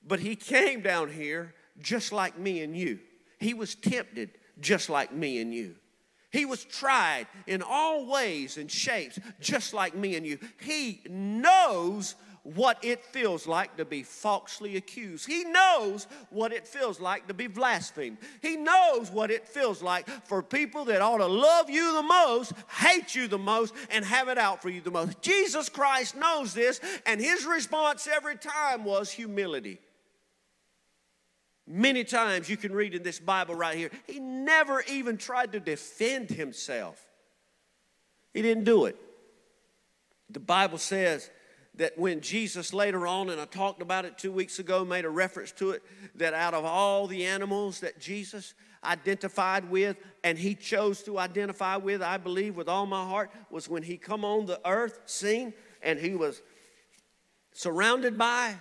But 0.05 0.19
he 0.19 0.35
came 0.35 0.81
down 0.81 1.09
here 1.09 1.53
just 1.79 2.11
like 2.11 2.37
me 2.37 2.61
and 2.61 2.75
you. 2.75 2.99
He 3.39 3.53
was 3.53 3.75
tempted 3.75 4.31
just 4.59 4.89
like 4.89 5.13
me 5.13 5.39
and 5.39 5.53
you. 5.53 5.75
He 6.31 6.45
was 6.45 6.63
tried 6.63 7.27
in 7.47 7.61
all 7.61 8.05
ways 8.05 8.57
and 8.57 8.69
shapes 8.69 9.19
just 9.39 9.73
like 9.73 9.95
me 9.95 10.15
and 10.15 10.25
you. 10.25 10.37
He 10.59 11.01
knows 11.09 12.15
what 12.43 12.83
it 12.83 13.03
feels 13.03 13.47
like 13.47 13.77
to 13.77 13.85
be 13.85 14.03
falsely 14.03 14.77
accused. 14.77 15.27
He 15.27 15.43
knows 15.43 16.07
what 16.29 16.53
it 16.53 16.67
feels 16.67 16.99
like 16.99 17.27
to 17.27 17.33
be 17.33 17.47
blasphemed. 17.47 18.17
He 18.41 18.55
knows 18.55 19.11
what 19.11 19.31
it 19.31 19.47
feels 19.47 19.81
like 19.81 20.07
for 20.25 20.41
people 20.41 20.85
that 20.85 21.01
ought 21.01 21.17
to 21.17 21.25
love 21.25 21.69
you 21.69 21.93
the 21.93 22.03
most, 22.03 22.53
hate 22.69 23.15
you 23.15 23.27
the 23.27 23.37
most, 23.37 23.73
and 23.89 24.05
have 24.05 24.29
it 24.29 24.37
out 24.37 24.61
for 24.61 24.69
you 24.69 24.81
the 24.81 24.91
most. 24.91 25.21
Jesus 25.21 25.69
Christ 25.69 26.15
knows 26.15 26.53
this, 26.53 26.79
and 27.05 27.19
his 27.19 27.45
response 27.45 28.07
every 28.07 28.37
time 28.37 28.83
was 28.83 29.11
humility. 29.11 29.79
Many 31.71 32.03
times 32.03 32.49
you 32.49 32.57
can 32.57 32.73
read 32.73 32.95
in 32.95 33.03
this 33.03 33.19
Bible 33.19 33.53
right 33.53 33.77
here, 33.77 33.91
he 34.07 34.19
never 34.19 34.83
even 34.89 35.17
tried 35.17 35.51
to 35.51 35.59
defend 35.59 36.31
himself. 36.31 36.99
He 38.33 38.41
didn't 38.41 38.63
do 38.63 38.85
it. 38.85 38.97
The 40.31 40.39
Bible 40.39 40.79
says 40.79 41.29
that 41.75 41.95
when 41.95 42.21
Jesus 42.21 42.73
later 42.73 43.05
on, 43.05 43.29
and 43.29 43.39
I 43.39 43.45
talked 43.45 43.83
about 43.83 44.03
it 44.05 44.17
two 44.17 44.31
weeks 44.31 44.57
ago, 44.57 44.83
made 44.83 45.05
a 45.05 45.09
reference 45.11 45.51
to 45.53 45.69
it, 45.69 45.83
that 46.15 46.33
out 46.33 46.55
of 46.55 46.65
all 46.65 47.05
the 47.05 47.27
animals 47.27 47.81
that 47.81 47.99
Jesus 47.99 48.55
identified 48.83 49.69
with 49.69 49.95
and 50.23 50.39
he 50.39 50.55
chose 50.55 51.03
to 51.03 51.19
identify 51.19 51.77
with, 51.77 52.01
I 52.01 52.17
believe 52.17 52.55
with 52.55 52.67
all 52.67 52.87
my 52.87 53.03
heart, 53.03 53.29
was 53.51 53.69
when 53.69 53.83
he 53.83 53.95
come 53.95 54.25
on 54.25 54.47
the 54.47 54.59
earth 54.67 55.01
scene 55.05 55.53
and 55.83 55.99
he 55.99 56.15
was 56.15 56.41
surrounded 57.53 58.17
by, 58.17 58.55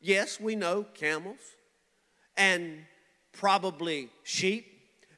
yes, 0.00 0.38
we 0.38 0.54
know, 0.54 0.84
camels 0.94 1.56
and 2.38 2.78
probably 3.32 4.08
sheep 4.22 4.66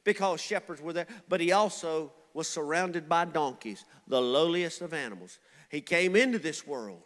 because 0.03 0.41
shepherds 0.41 0.81
were 0.81 0.93
there, 0.93 1.07
but 1.29 1.39
he 1.39 1.51
also 1.51 2.11
was 2.33 2.47
surrounded 2.47 3.07
by 3.07 3.23
donkeys, 3.25 3.85
the 4.07 4.21
lowliest 4.21 4.81
of 4.81 4.93
animals. 4.93 5.39
He 5.69 5.79
came 5.79 6.15
into 6.15 6.39
this 6.39 6.65
world 6.65 7.03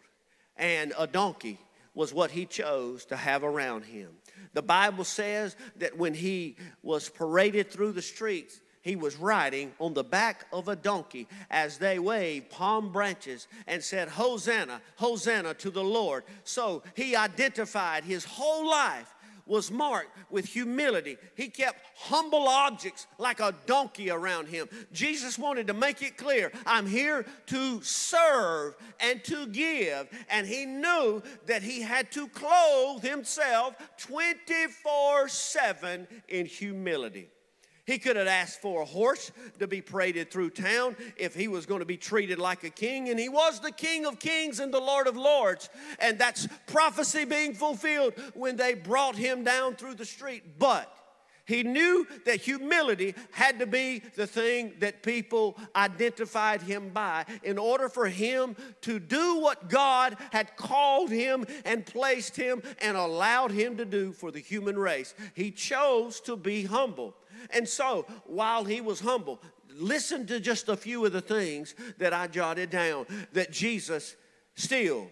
and 0.56 0.92
a 0.98 1.06
donkey 1.06 1.58
was 1.94 2.12
what 2.12 2.30
he 2.30 2.46
chose 2.46 3.04
to 3.06 3.16
have 3.16 3.44
around 3.44 3.84
him. 3.84 4.10
The 4.54 4.62
Bible 4.62 5.04
says 5.04 5.56
that 5.76 5.96
when 5.96 6.14
he 6.14 6.56
was 6.82 7.08
paraded 7.08 7.70
through 7.70 7.92
the 7.92 8.02
streets, 8.02 8.60
he 8.82 8.94
was 8.94 9.16
riding 9.16 9.72
on 9.80 9.94
the 9.94 10.04
back 10.04 10.46
of 10.52 10.68
a 10.68 10.76
donkey 10.76 11.26
as 11.50 11.76
they 11.76 11.98
waved 11.98 12.50
palm 12.50 12.92
branches 12.92 13.48
and 13.66 13.82
said, 13.82 14.08
Hosanna, 14.08 14.80
Hosanna 14.94 15.54
to 15.54 15.70
the 15.70 15.82
Lord. 15.82 16.22
So 16.44 16.84
he 16.94 17.16
identified 17.16 18.04
his 18.04 18.24
whole 18.24 18.70
life 18.70 19.12
was 19.46 19.70
marked 19.70 20.16
with 20.30 20.44
humility. 20.44 21.16
He 21.36 21.48
kept 21.48 21.80
humble 21.96 22.48
objects 22.48 23.06
like 23.18 23.40
a 23.40 23.54
donkey 23.66 24.10
around 24.10 24.48
him. 24.48 24.68
Jesus 24.92 25.38
wanted 25.38 25.68
to 25.68 25.74
make 25.74 26.02
it 26.02 26.16
clear 26.16 26.52
I'm 26.66 26.86
here 26.86 27.24
to 27.46 27.80
serve 27.82 28.74
and 29.00 29.22
to 29.24 29.46
give. 29.46 30.08
And 30.28 30.46
he 30.46 30.66
knew 30.66 31.22
that 31.46 31.62
he 31.62 31.80
had 31.80 32.10
to 32.12 32.28
clothe 32.28 33.02
himself 33.02 33.74
24 33.98 35.28
7 35.28 36.08
in 36.28 36.46
humility. 36.46 37.30
He 37.86 37.98
could 37.98 38.16
have 38.16 38.26
asked 38.26 38.60
for 38.60 38.82
a 38.82 38.84
horse 38.84 39.30
to 39.60 39.68
be 39.68 39.80
paraded 39.80 40.30
through 40.30 40.50
town 40.50 40.96
if 41.16 41.36
he 41.36 41.46
was 41.46 41.66
going 41.66 41.78
to 41.78 41.86
be 41.86 41.96
treated 41.96 42.38
like 42.38 42.64
a 42.64 42.70
king. 42.70 43.08
And 43.08 43.18
he 43.18 43.28
was 43.28 43.60
the 43.60 43.70
King 43.70 44.06
of 44.06 44.18
kings 44.18 44.58
and 44.58 44.74
the 44.74 44.80
Lord 44.80 45.06
of 45.06 45.16
lords. 45.16 45.70
And 46.00 46.18
that's 46.18 46.48
prophecy 46.66 47.24
being 47.24 47.54
fulfilled 47.54 48.14
when 48.34 48.56
they 48.56 48.74
brought 48.74 49.14
him 49.14 49.44
down 49.44 49.76
through 49.76 49.94
the 49.94 50.04
street. 50.04 50.58
But 50.58 50.92
he 51.46 51.62
knew 51.62 52.08
that 52.24 52.40
humility 52.40 53.14
had 53.30 53.60
to 53.60 53.66
be 53.66 54.00
the 54.16 54.26
thing 54.26 54.72
that 54.80 55.04
people 55.04 55.56
identified 55.76 56.60
him 56.60 56.88
by 56.88 57.24
in 57.44 57.56
order 57.56 57.88
for 57.88 58.08
him 58.08 58.56
to 58.80 58.98
do 58.98 59.38
what 59.38 59.70
God 59.70 60.16
had 60.32 60.56
called 60.56 61.08
him 61.10 61.46
and 61.64 61.86
placed 61.86 62.34
him 62.34 62.62
and 62.80 62.96
allowed 62.96 63.52
him 63.52 63.76
to 63.76 63.84
do 63.84 64.12
for 64.12 64.32
the 64.32 64.40
human 64.40 64.76
race. 64.76 65.14
He 65.34 65.52
chose 65.52 66.20
to 66.22 66.36
be 66.36 66.64
humble. 66.64 67.14
And 67.50 67.68
so, 67.68 68.06
while 68.24 68.64
he 68.64 68.80
was 68.80 69.00
humble, 69.00 69.40
listen 69.68 70.26
to 70.26 70.40
just 70.40 70.68
a 70.68 70.76
few 70.76 71.04
of 71.04 71.12
the 71.12 71.20
things 71.20 71.74
that 71.98 72.12
I 72.12 72.26
jotted 72.26 72.70
down 72.70 73.06
that 73.32 73.52
Jesus 73.52 74.16
still 74.54 75.08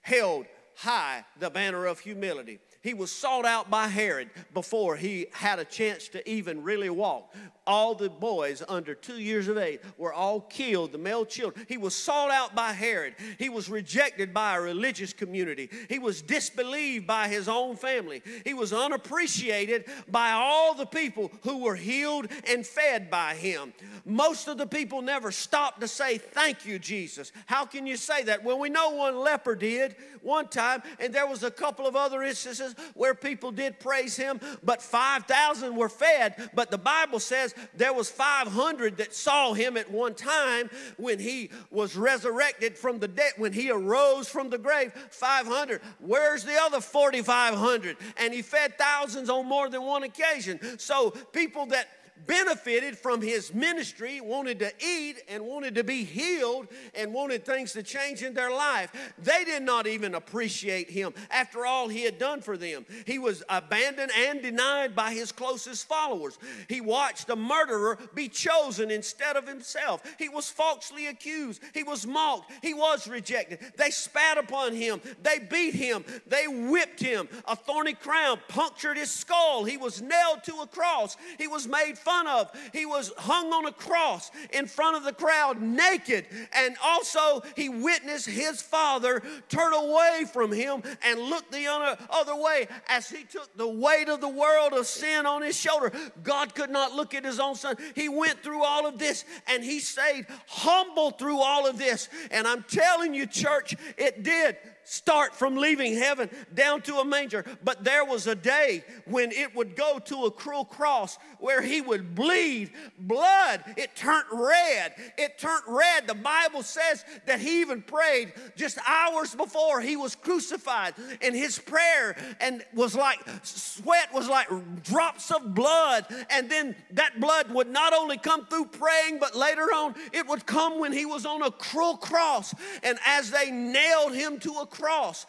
held 0.00 0.46
high 0.76 1.24
the 1.38 1.50
banner 1.50 1.86
of 1.86 2.00
humility. 2.00 2.58
He 2.82 2.94
was 2.94 3.12
sought 3.12 3.44
out 3.44 3.68
by 3.68 3.88
Herod 3.88 4.30
before 4.54 4.96
he 4.96 5.26
had 5.32 5.58
a 5.58 5.66
chance 5.66 6.08
to 6.08 6.28
even 6.28 6.62
really 6.62 6.88
walk. 6.88 7.34
All 7.66 7.94
the 7.94 8.08
boys 8.08 8.62
under 8.68 8.94
two 8.94 9.18
years 9.20 9.46
of 9.48 9.58
age 9.58 9.80
were 9.98 10.14
all 10.14 10.40
killed, 10.40 10.92
the 10.92 10.98
male 10.98 11.26
children. 11.26 11.66
He 11.68 11.76
was 11.76 11.94
sought 11.94 12.30
out 12.30 12.54
by 12.54 12.72
Herod. 12.72 13.14
He 13.38 13.50
was 13.50 13.68
rejected 13.68 14.32
by 14.32 14.56
a 14.56 14.60
religious 14.60 15.12
community. 15.12 15.68
He 15.90 15.98
was 15.98 16.22
disbelieved 16.22 17.06
by 17.06 17.28
his 17.28 17.48
own 17.48 17.76
family. 17.76 18.22
He 18.44 18.54
was 18.54 18.72
unappreciated 18.72 19.84
by 20.08 20.32
all 20.32 20.74
the 20.74 20.86
people 20.86 21.30
who 21.42 21.58
were 21.58 21.76
healed 21.76 22.28
and 22.48 22.66
fed 22.66 23.10
by 23.10 23.34
him. 23.34 23.74
Most 24.06 24.48
of 24.48 24.56
the 24.56 24.66
people 24.66 25.02
never 25.02 25.30
stopped 25.30 25.82
to 25.82 25.88
say, 25.88 26.16
Thank 26.16 26.64
you, 26.64 26.78
Jesus. 26.78 27.30
How 27.44 27.66
can 27.66 27.86
you 27.86 27.96
say 27.96 28.24
that? 28.24 28.42
Well, 28.42 28.58
we 28.58 28.70
know 28.70 28.90
one 28.90 29.18
leper 29.18 29.54
did 29.54 29.96
one 30.22 30.48
time, 30.48 30.82
and 30.98 31.14
there 31.14 31.26
was 31.26 31.42
a 31.42 31.50
couple 31.50 31.86
of 31.86 31.94
other 31.94 32.22
instances 32.22 32.69
where 32.94 33.14
people 33.14 33.50
did 33.50 33.80
praise 33.80 34.16
him, 34.16 34.40
but 34.62 34.82
5,000 34.82 35.76
were 35.76 35.88
fed. 35.88 36.50
But 36.54 36.70
the 36.70 36.78
Bible 36.78 37.20
says 37.20 37.54
there 37.74 37.92
was 37.92 38.10
500 38.10 38.96
that 38.98 39.14
saw 39.14 39.52
him 39.52 39.76
at 39.76 39.90
one 39.90 40.14
time 40.14 40.70
when 40.96 41.18
he 41.18 41.50
was 41.70 41.96
resurrected 41.96 42.76
from 42.76 42.98
the 42.98 43.08
dead, 43.08 43.32
when 43.36 43.52
he 43.52 43.70
arose 43.70 44.28
from 44.28 44.50
the 44.50 44.58
grave. 44.58 44.92
500. 45.10 45.80
Where's 45.98 46.44
the 46.44 46.56
other 46.60 46.80
4,500? 46.80 47.96
And 48.16 48.34
he 48.34 48.42
fed 48.42 48.78
thousands 48.78 49.30
on 49.30 49.46
more 49.46 49.68
than 49.68 49.82
one 49.82 50.02
occasion. 50.02 50.78
So 50.78 51.10
people 51.10 51.66
that 51.66 51.88
benefited 52.26 52.98
from 52.98 53.22
his 53.22 53.52
ministry, 53.54 54.20
wanted 54.20 54.58
to 54.60 54.72
eat 54.84 55.22
and 55.28 55.44
wanted 55.44 55.74
to 55.76 55.84
be 55.84 56.04
healed 56.04 56.68
and 56.94 57.12
wanted 57.12 57.44
things 57.44 57.72
to 57.72 57.82
change 57.82 58.22
in 58.22 58.34
their 58.34 58.50
life. 58.50 58.92
They 59.18 59.44
did 59.44 59.62
not 59.62 59.86
even 59.86 60.14
appreciate 60.14 60.90
him 60.90 61.14
after 61.30 61.66
all 61.66 61.88
he 61.88 62.02
had 62.02 62.18
done 62.18 62.40
for 62.40 62.56
them. 62.56 62.86
He 63.06 63.18
was 63.18 63.42
abandoned 63.48 64.12
and 64.16 64.42
denied 64.42 64.94
by 64.94 65.12
his 65.12 65.32
closest 65.32 65.88
followers. 65.88 66.38
He 66.68 66.80
watched 66.80 67.28
a 67.30 67.36
murderer 67.36 67.98
be 68.14 68.28
chosen 68.28 68.90
instead 68.90 69.36
of 69.36 69.46
himself. 69.46 70.02
He 70.18 70.28
was 70.28 70.50
falsely 70.50 71.06
accused. 71.06 71.62
He 71.74 71.82
was 71.82 72.06
mocked. 72.06 72.52
He 72.62 72.74
was 72.74 73.08
rejected. 73.08 73.60
They 73.76 73.90
spat 73.90 74.38
upon 74.38 74.74
him. 74.74 75.00
They 75.22 75.38
beat 75.38 75.74
him. 75.74 76.04
They 76.26 76.46
whipped 76.46 77.00
him. 77.00 77.28
A 77.46 77.56
thorny 77.56 77.94
crown 77.94 78.38
punctured 78.48 78.96
his 78.96 79.10
skull. 79.10 79.64
He 79.64 79.76
was 79.76 80.02
nailed 80.02 80.44
to 80.44 80.60
a 80.60 80.66
cross. 80.66 81.16
He 81.38 81.46
was 81.46 81.66
made 81.66 81.98
fun 82.10 82.26
of. 82.26 82.50
He 82.72 82.86
was 82.86 83.12
hung 83.16 83.52
on 83.52 83.66
a 83.66 83.72
cross 83.72 84.30
in 84.52 84.66
front 84.66 84.96
of 84.96 85.04
the 85.04 85.12
crowd 85.12 85.60
naked. 85.60 86.26
And 86.52 86.76
also, 86.82 87.42
he 87.56 87.68
witnessed 87.68 88.28
his 88.28 88.60
father 88.60 89.22
turn 89.48 89.72
away 89.72 90.24
from 90.32 90.52
him 90.52 90.82
and 91.02 91.20
look 91.20 91.50
the 91.50 91.66
other 92.10 92.36
way 92.36 92.66
as 92.88 93.08
he 93.08 93.24
took 93.24 93.56
the 93.56 93.68
weight 93.68 94.08
of 94.08 94.20
the 94.20 94.28
world 94.28 94.72
of 94.72 94.86
sin 94.86 95.26
on 95.26 95.42
his 95.42 95.56
shoulder. 95.56 95.92
God 96.22 96.54
could 96.54 96.70
not 96.70 96.92
look 96.92 97.14
at 97.14 97.24
his 97.24 97.38
own 97.38 97.54
son. 97.54 97.76
He 97.94 98.08
went 98.08 98.42
through 98.42 98.64
all 98.64 98.86
of 98.86 98.98
this 98.98 99.24
and 99.46 99.62
he 99.62 99.78
stayed 99.78 100.26
humble 100.48 101.12
through 101.12 101.38
all 101.38 101.66
of 101.66 101.78
this. 101.78 102.08
And 102.30 102.46
I'm 102.46 102.64
telling 102.64 103.14
you, 103.14 103.26
church, 103.26 103.76
it 103.96 104.22
did 104.22 104.56
start 104.90 105.32
from 105.36 105.54
leaving 105.54 105.94
heaven 105.94 106.28
down 106.52 106.82
to 106.82 106.96
a 106.96 107.04
manger. 107.04 107.44
But 107.62 107.84
there 107.84 108.04
was 108.04 108.26
a 108.26 108.34
day 108.34 108.82
when 109.04 109.30
it 109.30 109.54
would 109.54 109.76
go 109.76 110.00
to 110.06 110.24
a 110.24 110.32
cruel 110.32 110.64
cross 110.64 111.16
where 111.38 111.62
he 111.62 111.80
would 111.80 112.16
bleed 112.16 112.72
blood. 112.98 113.62
It 113.76 113.94
turned 113.94 114.24
red. 114.32 114.94
It 115.16 115.38
turned 115.38 115.62
red. 115.68 116.08
The 116.08 116.14
Bible 116.14 116.64
says 116.64 117.04
that 117.26 117.38
he 117.38 117.60
even 117.60 117.82
prayed 117.82 118.32
just 118.56 118.78
hours 118.84 119.32
before 119.32 119.80
he 119.80 119.96
was 119.96 120.16
crucified. 120.16 120.94
And 121.22 121.36
his 121.36 121.56
prayer 121.56 122.16
and 122.40 122.64
was 122.74 122.96
like 122.96 123.20
sweat 123.44 124.12
was 124.12 124.28
like 124.28 124.48
drops 124.82 125.30
of 125.30 125.54
blood. 125.54 126.04
And 126.30 126.50
then 126.50 126.74
that 126.92 127.20
blood 127.20 127.52
would 127.52 127.68
not 127.68 127.92
only 127.92 128.18
come 128.18 128.44
through 128.46 128.66
praying, 128.66 129.20
but 129.20 129.36
later 129.36 129.62
on 129.62 129.94
it 130.12 130.26
would 130.26 130.46
come 130.46 130.80
when 130.80 130.92
he 130.92 131.06
was 131.06 131.24
on 131.24 131.42
a 131.42 131.50
cruel 131.52 131.96
cross. 131.96 132.52
And 132.82 132.98
as 133.06 133.30
they 133.30 133.52
nailed 133.52 134.14
him 134.14 134.40
to 134.40 134.54
a 134.54 134.66
cross 134.66 134.79
cross 134.80 135.26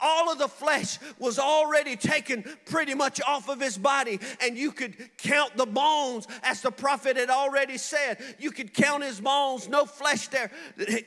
all 0.00 0.30
of 0.30 0.38
the 0.38 0.48
flesh 0.48 0.98
was 1.18 1.38
already 1.38 1.96
taken 1.96 2.44
pretty 2.66 2.94
much 2.94 3.20
off 3.26 3.48
of 3.48 3.60
his 3.60 3.76
body, 3.76 4.20
and 4.40 4.56
you 4.56 4.70
could 4.70 4.96
count 5.18 5.56
the 5.56 5.66
bones, 5.66 6.26
as 6.42 6.62
the 6.62 6.70
prophet 6.70 7.16
had 7.16 7.30
already 7.30 7.78
said. 7.78 8.18
You 8.38 8.50
could 8.50 8.72
count 8.74 9.02
his 9.02 9.20
bones, 9.20 9.68
no 9.68 9.84
flesh 9.84 10.28
there. 10.28 10.50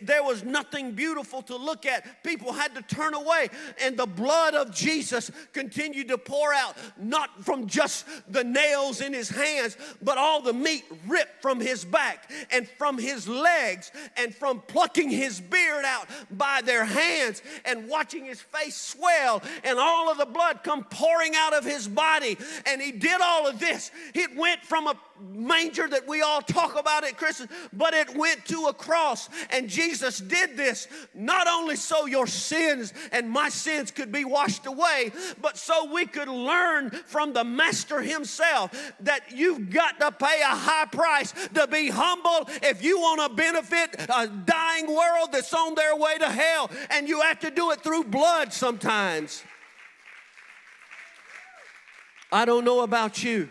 There 0.01 0.23
was 0.23 0.43
nothing 0.43 0.91
beautiful 0.91 1.41
to 1.43 1.55
look 1.55 1.85
at. 1.85 2.23
People 2.23 2.51
had 2.51 2.75
to 2.75 2.81
turn 2.81 3.13
away, 3.13 3.49
and 3.81 3.97
the 3.97 4.05
blood 4.05 4.55
of 4.55 4.73
Jesus 4.73 5.31
continued 5.53 6.09
to 6.09 6.17
pour 6.17 6.53
out, 6.53 6.75
not 6.97 7.43
from 7.43 7.67
just 7.67 8.05
the 8.31 8.43
nails 8.43 9.01
in 9.01 9.13
his 9.13 9.29
hands, 9.29 9.77
but 10.01 10.17
all 10.17 10.41
the 10.41 10.53
meat 10.53 10.83
ripped 11.07 11.41
from 11.41 11.59
his 11.59 11.85
back 11.85 12.29
and 12.51 12.67
from 12.77 12.97
his 12.97 13.27
legs, 13.27 13.91
and 14.17 14.35
from 14.35 14.61
plucking 14.67 15.09
his 15.09 15.39
beard 15.39 15.85
out 15.85 16.07
by 16.31 16.61
their 16.61 16.85
hands 16.85 17.41
and 17.65 17.87
watching 17.87 18.25
his 18.25 18.41
face 18.41 18.80
swell 18.81 19.41
and 19.63 19.79
all 19.79 20.11
of 20.11 20.17
the 20.17 20.25
blood 20.25 20.63
come 20.63 20.83
pouring 20.85 21.33
out 21.35 21.53
of 21.53 21.63
his 21.63 21.87
body. 21.87 22.37
And 22.65 22.81
he 22.81 22.91
did 22.91 23.21
all 23.21 23.47
of 23.47 23.59
this. 23.59 23.91
It 24.13 24.35
went 24.35 24.61
from 24.63 24.87
a 24.87 24.95
manger 25.21 25.87
that 25.87 26.07
we 26.07 26.21
all 26.21 26.41
talk 26.41 26.79
about 26.79 27.03
at 27.03 27.17
Christmas, 27.17 27.49
but 27.73 27.93
it 27.93 28.15
went 28.15 28.45
to 28.45 28.67
a 28.67 28.73
cross. 28.73 29.29
And 29.51 29.69
Jesus 29.69 30.19
did 30.19 30.57
this 30.57 30.87
not 31.13 31.47
only 31.47 31.75
so 31.75 32.05
your 32.05 32.27
sins 32.27 32.93
and 33.11 33.29
my 33.29 33.49
sins 33.49 33.91
could 33.91 34.11
be 34.11 34.25
washed 34.25 34.65
away, 34.65 35.11
but 35.39 35.57
so 35.57 35.91
we 35.91 36.05
could 36.05 36.27
learn 36.27 36.89
from 36.89 37.33
the 37.33 37.43
Master 37.43 38.01
Himself 38.01 38.93
that 39.01 39.31
you've 39.31 39.69
got 39.69 39.99
to 39.99 40.11
pay 40.11 40.41
a 40.41 40.55
high 40.55 40.85
price 40.85 41.33
to 41.53 41.67
be 41.67 41.89
humble 41.89 42.49
if 42.63 42.83
you 42.83 42.99
want 42.99 43.21
to 43.21 43.35
benefit 43.35 43.95
a 44.09 44.27
dying 44.27 44.87
world 44.87 45.29
that's 45.31 45.53
on 45.53 45.75
their 45.75 45.95
way 45.95 46.17
to 46.17 46.29
hell. 46.29 46.69
And 46.89 47.07
you 47.07 47.21
have 47.21 47.39
to 47.41 47.51
do 47.51 47.71
it 47.71 47.81
through 47.81 48.05
blood 48.05 48.53
sometimes. 48.53 48.70
I 52.31 52.45
don't 52.45 52.63
know 52.63 52.81
about 52.81 53.23
you. 53.23 53.49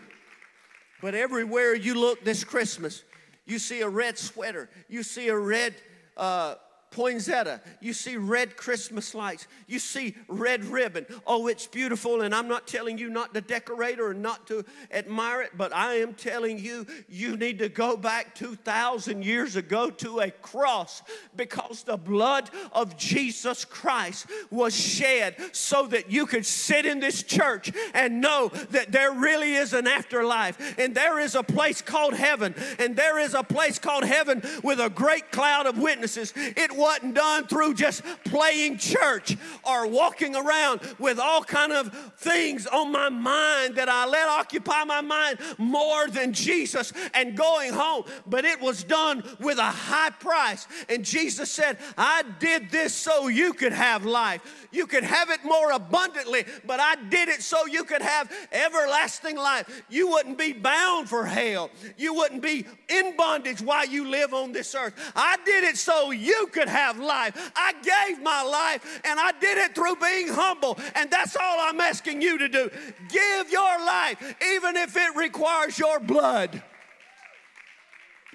But 1.01 1.15
everywhere 1.15 1.75
you 1.75 1.99
look 1.99 2.23
this 2.23 2.43
Christmas, 2.43 3.03
you 3.45 3.59
see 3.59 3.81
a 3.81 3.89
red 3.89 4.17
sweater, 4.17 4.69
you 4.87 5.03
see 5.03 5.27
a 5.29 5.37
red 5.37 5.75
uh, 6.15 6.55
poinsettia. 6.91 7.61
You 7.79 7.93
see 7.93 8.17
red 8.17 8.57
Christmas 8.57 9.15
lights. 9.15 9.47
You 9.65 9.79
see 9.79 10.15
red 10.27 10.65
ribbon. 10.65 11.05
Oh, 11.25 11.47
it's 11.47 11.65
beautiful. 11.65 12.21
And 12.21 12.35
I'm 12.35 12.49
not 12.49 12.67
telling 12.67 12.97
you 12.97 13.09
not 13.09 13.33
to 13.33 13.41
decorate 13.41 13.99
or 13.99 14.13
not 14.13 14.45
to 14.47 14.65
admire 14.91 15.41
it, 15.41 15.51
but 15.57 15.73
I 15.73 15.95
am 15.95 16.13
telling 16.13 16.59
you, 16.59 16.85
you 17.07 17.37
need 17.37 17.59
to 17.59 17.69
go 17.69 17.95
back 17.95 18.35
2,000 18.35 19.23
years 19.23 19.55
ago 19.55 19.89
to 19.89 20.19
a 20.19 20.31
cross 20.31 21.01
because 21.35 21.83
the 21.83 21.97
blood 21.97 22.49
of 22.73 22.97
Jesus 22.97 23.63
Christ 23.63 24.27
was 24.49 24.75
shed 24.75 25.37
so 25.53 25.87
that 25.87 26.11
you 26.11 26.25
could 26.25 26.45
sit 26.45 26.85
in 26.85 26.99
this 26.99 27.23
church 27.23 27.71
and 27.93 28.19
know 28.19 28.49
that 28.71 28.91
there 28.91 29.13
really 29.13 29.55
is 29.55 29.73
an 29.73 29.87
afterlife 29.87 30.77
and 30.77 30.93
there 30.93 31.19
is 31.19 31.35
a 31.35 31.43
place 31.43 31.81
called 31.81 32.13
heaven 32.13 32.53
and 32.79 32.97
there 32.97 33.17
is 33.17 33.33
a 33.33 33.43
place 33.43 33.79
called 33.79 34.03
heaven 34.03 34.41
with 34.61 34.79
a 34.81 34.89
great 34.89 35.31
cloud 35.31 35.65
of 35.65 35.77
witnesses. 35.77 36.33
It 36.35 36.80
wasn't 36.81 37.15
done 37.15 37.47
through 37.47 37.75
just 37.75 38.03
playing 38.25 38.77
church 38.77 39.37
or 39.63 39.87
walking 39.87 40.35
around 40.35 40.81
with 40.99 41.19
all 41.19 41.43
kind 41.43 41.71
of 41.71 41.93
things 42.17 42.67
on 42.67 42.91
my 42.91 43.09
mind 43.09 43.75
that 43.75 43.87
I 43.87 44.07
let 44.07 44.27
occupy 44.27 44.83
my 44.83 45.01
mind 45.01 45.39
more 45.57 46.07
than 46.07 46.33
Jesus 46.33 46.91
and 47.13 47.37
going 47.37 47.73
home. 47.73 48.03
But 48.27 48.45
it 48.45 48.59
was 48.59 48.83
done 48.83 49.23
with 49.39 49.57
a 49.57 49.63
high 49.63 50.09
price. 50.09 50.67
And 50.89 51.05
Jesus 51.05 51.51
said, 51.51 51.77
I 51.97 52.23
did 52.39 52.71
this 52.71 52.93
so 52.93 53.27
you 53.27 53.53
could 53.53 53.73
have 53.73 54.05
life. 54.05 54.67
You 54.71 54.87
could 54.87 55.03
have 55.03 55.29
it 55.29 55.43
more 55.43 55.71
abundantly, 55.71 56.45
but 56.65 56.79
I 56.79 56.95
did 56.95 57.29
it 57.29 57.41
so 57.41 57.65
you 57.65 57.83
could 57.83 58.01
have 58.01 58.31
everlasting 58.51 59.35
life. 59.35 59.83
You 59.89 60.09
wouldn't 60.09 60.37
be 60.37 60.53
bound 60.53 61.09
for 61.09 61.25
hell. 61.25 61.69
You 61.97 62.13
wouldn't 62.13 62.41
be 62.41 62.65
in 62.89 63.15
bondage 63.15 63.61
while 63.61 63.85
you 63.85 64.07
live 64.07 64.33
on 64.33 64.51
this 64.51 64.73
earth. 64.73 64.93
I 65.15 65.37
did 65.45 65.63
it 65.65 65.77
so 65.77 66.11
you 66.11 66.47
could 66.51 66.69
have 66.71 66.99
life. 66.99 67.51
I 67.55 67.73
gave 67.73 68.21
my 68.21 68.41
life 68.41 69.01
and 69.03 69.19
I 69.19 69.31
did 69.33 69.57
it 69.57 69.75
through 69.75 69.97
being 69.97 70.27
humble. 70.29 70.79
And 70.95 71.11
that's 71.11 71.35
all 71.35 71.57
I'm 71.59 71.79
asking 71.79 72.21
you 72.21 72.37
to 72.39 72.49
do. 72.49 72.69
Give 73.09 73.51
your 73.51 73.85
life, 73.85 74.35
even 74.55 74.77
if 74.77 74.95
it 74.95 75.15
requires 75.15 75.77
your 75.77 75.99
blood. 75.99 76.63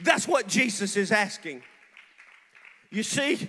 That's 0.02 0.28
what 0.28 0.46
Jesus 0.46 0.96
is 0.96 1.10
asking. 1.10 1.62
You 2.90 3.02
see, 3.02 3.48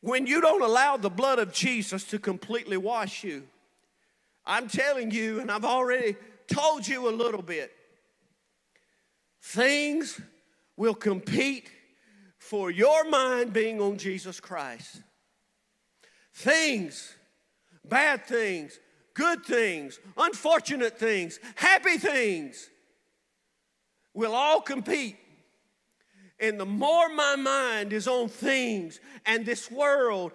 when 0.00 0.26
you 0.26 0.40
don't 0.40 0.62
allow 0.62 0.96
the 0.96 1.10
blood 1.10 1.38
of 1.38 1.52
Jesus 1.52 2.04
to 2.04 2.18
completely 2.18 2.76
wash 2.76 3.24
you, 3.24 3.42
I'm 4.46 4.68
telling 4.68 5.10
you, 5.10 5.40
and 5.40 5.50
I've 5.50 5.64
already 5.64 6.16
told 6.50 6.86
you 6.86 7.08
a 7.08 7.12
little 7.12 7.42
bit, 7.42 7.72
things 9.42 10.20
will 10.76 10.94
compete 10.94 11.70
for 12.48 12.70
your 12.70 13.04
mind 13.08 13.52
being 13.52 13.80
on 13.80 13.98
Jesus 13.98 14.40
Christ. 14.40 15.02
Things, 16.34 17.14
bad 17.84 18.24
things, 18.24 18.78
good 19.14 19.44
things, 19.44 19.98
unfortunate 20.16 20.98
things, 20.98 21.38
happy 21.56 21.98
things 21.98 22.70
will 24.14 24.34
all 24.34 24.60
compete 24.60 25.16
and 26.40 26.58
the 26.58 26.66
more 26.66 27.08
my 27.08 27.36
mind 27.36 27.92
is 27.92 28.06
on 28.06 28.28
things 28.28 29.00
and 29.26 29.44
this 29.44 29.70
world, 29.70 30.32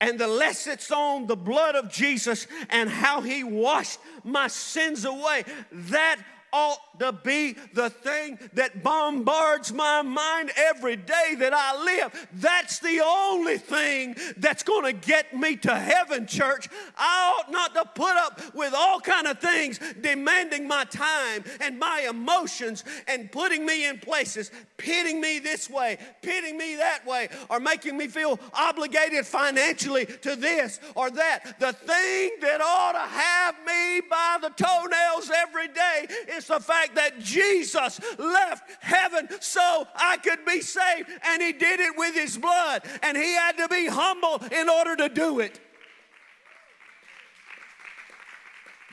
and 0.00 0.18
the 0.18 0.28
less 0.28 0.66
it's 0.66 0.92
on 0.92 1.26
the 1.26 1.36
blood 1.36 1.74
of 1.74 1.90
Jesus 1.90 2.46
and 2.70 2.88
how 2.88 3.20
he 3.20 3.42
washed 3.42 3.98
my 4.22 4.48
sins 4.48 5.04
away, 5.04 5.44
that 5.72 6.20
ought 6.52 6.98
to 6.98 7.12
be 7.12 7.54
the 7.74 7.90
thing 7.90 8.38
that 8.54 8.82
bombards 8.82 9.72
my 9.72 10.02
mind 10.02 10.50
every 10.56 10.96
day 10.96 11.34
that 11.38 11.52
I 11.54 11.84
live. 11.84 12.28
That's 12.34 12.78
the 12.80 13.02
only 13.04 13.58
thing 13.58 14.16
that's 14.36 14.62
going 14.62 14.84
to 14.84 14.92
get 14.92 15.36
me 15.36 15.56
to 15.56 15.74
heaven, 15.74 16.26
church. 16.26 16.68
I 16.96 17.34
ought 17.38 17.50
not 17.50 17.74
to 17.74 17.84
put 17.94 18.16
up 18.16 18.54
with 18.54 18.74
all 18.74 19.00
kind 19.00 19.26
of 19.26 19.38
things 19.38 19.78
demanding 20.00 20.66
my 20.66 20.84
time 20.84 21.44
and 21.60 21.78
my 21.78 22.06
emotions 22.08 22.84
and 23.06 23.30
putting 23.30 23.64
me 23.64 23.86
in 23.86 23.98
places, 23.98 24.50
pitting 24.76 25.20
me 25.20 25.38
this 25.38 25.70
way, 25.70 25.98
pitting 26.22 26.56
me 26.58 26.76
that 26.76 27.06
way, 27.06 27.28
or 27.48 27.60
making 27.60 27.96
me 27.96 28.08
feel 28.08 28.38
obligated 28.54 29.26
financially 29.26 30.06
to 30.06 30.36
this 30.36 30.80
or 30.94 31.10
that. 31.10 31.58
The 31.60 31.72
thing 31.72 32.30
that 32.40 32.60
ought 32.60 32.92
to 32.92 32.98
have 32.98 33.54
me 33.66 34.00
by 34.08 34.38
the 34.40 34.50
toenails 34.50 35.30
every 35.30 35.68
day 35.68 36.06
is 36.38 36.46
the 36.46 36.60
fact 36.60 36.94
that 36.94 37.18
Jesus 37.18 38.00
left 38.18 38.70
heaven 38.80 39.28
so 39.40 39.86
I 39.94 40.16
could 40.16 40.44
be 40.46 40.60
saved, 40.62 41.10
and 41.22 41.42
He 41.42 41.52
did 41.52 41.80
it 41.80 41.92
with 41.96 42.14
His 42.14 42.38
blood, 42.38 42.82
and 43.02 43.16
He 43.16 43.34
had 43.34 43.58
to 43.58 43.68
be 43.68 43.86
humble 43.86 44.42
in 44.50 44.68
order 44.68 44.96
to 44.96 45.08
do 45.08 45.40
it. 45.40 45.60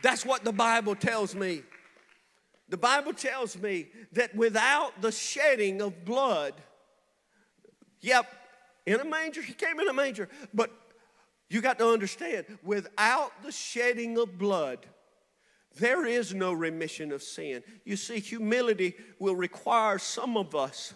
That's 0.02 0.26
what 0.26 0.44
the 0.44 0.52
Bible 0.52 0.96
tells 0.96 1.34
me. 1.34 1.64
The 2.70 2.78
Bible 2.78 3.14
tells 3.14 3.58
me 3.58 3.88
that 4.14 4.36
without 4.36 5.02
the 5.02 5.12
shedding 5.12 5.82
of 5.82 6.04
blood, 6.04 6.54
yep, 8.02 8.26
in 8.86 9.00
a 9.00 9.06
manger, 9.06 9.42
he 9.42 9.54
came 9.54 9.80
in 9.80 9.88
a 9.88 9.94
manger, 9.94 10.30
but 10.54 10.72
you 11.50 11.62
got 11.62 11.78
to 11.80 11.88
understand, 11.88 12.46
without 12.64 13.32
the 13.44 13.52
shedding 13.52 14.18
of 14.18 14.38
blood, 14.38 14.86
there 15.76 16.06
is 16.06 16.34
no 16.34 16.54
remission 16.54 17.12
of 17.12 17.22
sin. 17.22 17.64
You 17.84 17.98
see, 17.98 18.20
humility 18.20 18.96
will 19.20 19.36
require 19.36 20.00
some 20.00 20.38
of 20.38 20.56
us 20.56 20.94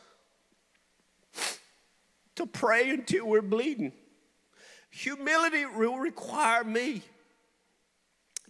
to 2.36 2.46
pray 2.46 2.90
until 2.90 3.28
we're 3.28 3.42
bleeding. 3.42 3.92
Humility 4.92 5.66
will 5.66 5.98
require 5.98 6.64
me 6.64 7.02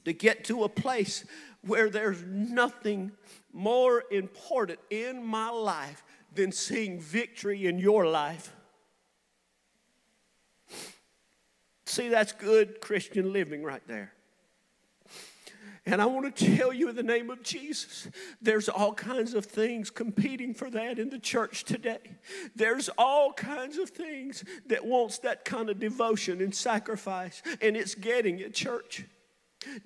to 0.05 0.13
get 0.13 0.43
to 0.45 0.63
a 0.63 0.69
place 0.69 1.25
where 1.61 1.89
there's 1.89 2.23
nothing 2.23 3.11
more 3.51 4.03
important 4.11 4.79
in 4.89 5.23
my 5.23 5.49
life 5.49 6.03
than 6.33 6.51
seeing 6.51 6.99
victory 6.99 7.65
in 7.65 7.79
your 7.79 8.05
life. 8.05 8.55
See, 11.85 12.07
that's 12.07 12.31
good 12.31 12.81
Christian 12.81 13.33
living 13.33 13.63
right 13.63 13.85
there. 13.87 14.13
And 15.91 15.99
I 16.03 16.05
want 16.05 16.35
to 16.35 16.55
tell 16.55 16.71
you 16.71 16.89
in 16.89 16.95
the 16.95 17.01
name 17.01 17.31
of 17.31 17.41
Jesus, 17.41 18.07
there's 18.39 18.69
all 18.69 18.93
kinds 18.93 19.33
of 19.33 19.45
things 19.45 19.89
competing 19.89 20.53
for 20.53 20.69
that 20.69 20.99
in 20.99 21.09
the 21.09 21.17
church 21.17 21.63
today. 21.63 21.97
There's 22.55 22.89
all 22.89 23.33
kinds 23.33 23.79
of 23.79 23.89
things 23.89 24.43
that 24.67 24.85
wants 24.85 25.17
that 25.19 25.45
kind 25.45 25.67
of 25.67 25.79
devotion 25.79 26.41
and 26.41 26.53
sacrifice, 26.53 27.41
and 27.59 27.75
it's 27.75 27.95
getting 27.95 28.37
it, 28.37 28.53
church. 28.53 29.03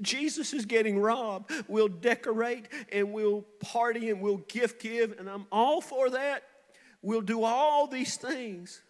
Jesus 0.01 0.51
is 0.51 0.65
getting 0.65 0.99
robbed. 0.99 1.49
We'll 1.69 1.87
decorate 1.87 2.67
and 2.91 3.13
we'll 3.13 3.43
party 3.61 4.09
and 4.09 4.19
we'll 4.19 4.43
gift 4.49 4.81
give, 4.81 5.17
and 5.17 5.29
I'm 5.29 5.45
all 5.53 5.79
for 5.79 6.09
that. 6.09 6.43
We'll 7.01 7.21
do 7.21 7.45
all 7.45 7.87
these 7.87 8.17
things, 8.17 8.81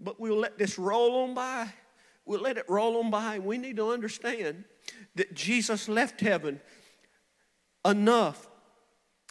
but 0.00 0.18
we'll 0.18 0.38
let 0.38 0.56
this 0.56 0.78
roll 0.78 1.24
on 1.24 1.34
by. 1.34 1.68
We'll 2.24 2.40
let 2.40 2.56
it 2.56 2.64
roll 2.70 2.96
on 3.00 3.10
by, 3.10 3.38
we 3.38 3.58
need 3.58 3.76
to 3.76 3.90
understand 3.90 4.64
that 5.14 5.34
Jesus 5.34 5.88
left 5.88 6.20
heaven 6.20 6.60
enough 7.84 8.48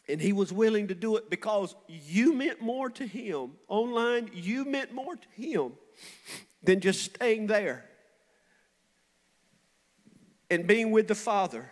and 0.08 0.21
he 0.21 0.34
was 0.34 0.52
willing 0.52 0.88
to 0.89 0.95
do 0.95 1.15
it 1.15 1.30
because 1.30 1.76
you 1.88 2.34
meant 2.34 2.62
more 2.62 2.89
to 2.89 3.06
him. 3.06 3.52
Online, 3.67 4.30
you 4.34 4.65
meant 4.65 4.93
more 4.93 5.15
to 5.15 5.28
him 5.41 5.73
than 6.62 6.82
just 6.82 7.04
staying 7.04 7.47
there 7.47 7.86
and 10.49 10.67
being 10.67 10.91
with 10.91 11.08
the 11.08 11.15
Father. 11.15 11.71